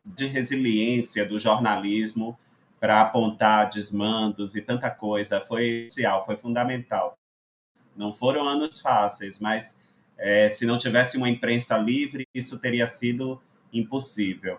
de 0.05 0.27
resiliência 0.29 1.27
do 1.27 1.37
jornalismo, 1.37 2.39
para 2.79 3.01
apontar 3.01 3.71
desmandos 3.71 4.55
e 4.55 4.61
tanta 4.61 4.91
coisa. 4.91 5.41
Foi 5.41 5.83
crucial, 5.83 6.25
foi 6.25 6.37
fundamental. 6.37 7.19
Não 7.97 8.13
foram 8.13 8.47
anos 8.47 8.81
fáceis, 8.81 9.39
mas 9.41 9.79
é, 10.19 10.49
se 10.49 10.67
não 10.67 10.79
tivesse 10.79 11.17
uma 11.17 11.29
imprensa 11.29 11.77
livre, 11.79 12.27
isso 12.35 12.59
teria 12.59 12.87
sido 12.87 13.41
impossível. 13.73 14.59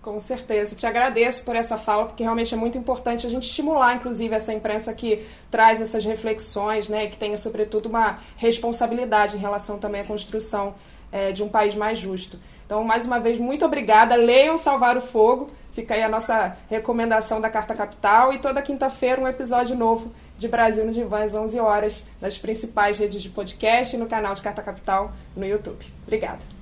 Com 0.00 0.18
certeza. 0.18 0.74
Te 0.74 0.86
agradeço 0.86 1.44
por 1.44 1.54
essa 1.54 1.76
fala, 1.76 2.06
porque 2.06 2.22
realmente 2.22 2.54
é 2.54 2.56
muito 2.56 2.78
importante 2.78 3.26
a 3.26 3.30
gente 3.30 3.44
estimular, 3.44 3.94
inclusive, 3.94 4.34
essa 4.34 4.52
imprensa 4.52 4.94
que 4.94 5.26
traz 5.50 5.80
essas 5.80 6.04
reflexões, 6.04 6.88
né, 6.88 7.06
que 7.06 7.18
tenha, 7.18 7.36
sobretudo, 7.36 7.90
uma 7.90 8.18
responsabilidade 8.36 9.36
em 9.36 9.40
relação 9.40 9.78
também 9.78 10.00
à 10.00 10.04
construção 10.04 10.74
é, 11.12 11.32
de 11.32 11.42
um 11.42 11.48
país 11.48 11.74
mais 11.74 11.98
justo. 11.98 12.38
Então, 12.64 12.82
mais 12.82 13.04
uma 13.04 13.20
vez, 13.20 13.38
muito 13.38 13.64
obrigada. 13.64 14.16
Leiam 14.16 14.56
Salvar 14.56 14.96
o 14.96 15.02
Fogo. 15.02 15.50
Fica 15.72 15.94
aí 15.94 16.02
a 16.02 16.08
nossa 16.08 16.56
recomendação 16.68 17.40
da 17.40 17.48
Carta 17.48 17.74
Capital. 17.74 18.32
E 18.32 18.38
toda 18.38 18.60
quinta-feira, 18.62 19.20
um 19.20 19.28
episódio 19.28 19.76
novo 19.76 20.12
de 20.36 20.48
Brasil 20.48 20.84
no 20.84 20.92
Divã, 20.92 21.22
às 21.24 21.34
11 21.34 21.60
horas, 21.60 22.06
nas 22.20 22.38
principais 22.38 22.98
redes 22.98 23.22
de 23.22 23.28
podcast 23.28 23.94
e 23.94 23.98
no 23.98 24.06
canal 24.06 24.34
de 24.34 24.42
Carta 24.42 24.62
Capital 24.62 25.12
no 25.36 25.46
YouTube. 25.46 25.84
Obrigada. 26.06 26.59